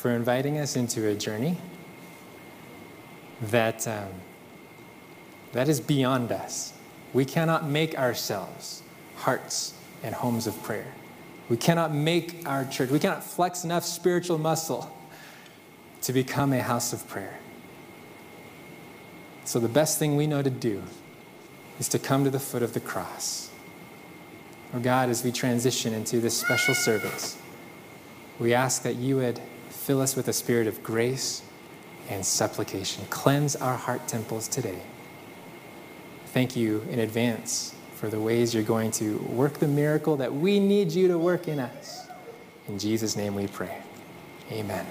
for 0.00 0.12
inviting 0.12 0.56
us 0.56 0.76
into 0.76 1.08
a 1.08 1.14
journey 1.14 1.58
that, 3.42 3.86
um, 3.86 4.08
that 5.52 5.68
is 5.68 5.78
beyond 5.78 6.32
us. 6.32 6.72
We 7.12 7.24
cannot 7.24 7.68
make 7.68 7.98
ourselves 7.98 8.82
hearts 9.16 9.74
and 10.02 10.14
homes 10.14 10.46
of 10.46 10.60
prayer. 10.62 10.86
We 11.48 11.56
cannot 11.56 11.92
make 11.94 12.46
our 12.46 12.64
church, 12.64 12.90
we 12.90 12.98
cannot 12.98 13.24
flex 13.24 13.64
enough 13.64 13.84
spiritual 13.84 14.38
muscle 14.38 14.96
to 16.02 16.12
become 16.12 16.52
a 16.52 16.62
house 16.62 16.92
of 16.92 17.06
prayer. 17.08 17.38
So, 19.44 19.58
the 19.58 19.68
best 19.68 19.98
thing 19.98 20.16
we 20.16 20.26
know 20.26 20.42
to 20.42 20.50
do 20.50 20.82
is 21.78 21.88
to 21.88 21.98
come 21.98 22.24
to 22.24 22.30
the 22.30 22.38
foot 22.38 22.62
of 22.62 22.72
the 22.72 22.80
cross. 22.80 23.50
Oh 24.72 24.78
God, 24.78 25.08
as 25.08 25.24
we 25.24 25.32
transition 25.32 25.92
into 25.92 26.20
this 26.20 26.36
special 26.36 26.74
service, 26.74 27.36
we 28.38 28.54
ask 28.54 28.82
that 28.82 28.94
you 28.96 29.16
would 29.16 29.40
Fill 29.70 30.02
us 30.02 30.14
with 30.14 30.28
a 30.28 30.32
spirit 30.32 30.66
of 30.66 30.82
grace 30.82 31.42
and 32.08 32.24
supplication. 32.24 33.04
Cleanse 33.08 33.56
our 33.56 33.76
heart 33.76 34.06
temples 34.06 34.46
today. 34.46 34.82
Thank 36.32 36.54
you 36.54 36.86
in 36.90 37.00
advance 37.00 37.74
for 37.96 38.08
the 38.08 38.20
ways 38.20 38.54
you're 38.54 38.62
going 38.62 38.92
to 38.92 39.18
work 39.18 39.54
the 39.54 39.66
miracle 39.66 40.16
that 40.18 40.32
we 40.32 40.60
need 40.60 40.92
you 40.92 41.08
to 41.08 41.18
work 41.18 41.48
in 41.48 41.58
us. 41.58 42.06
In 42.68 42.78
Jesus' 42.78 43.16
name 43.16 43.34
we 43.34 43.48
pray. 43.48 43.82
Amen. 44.52 44.86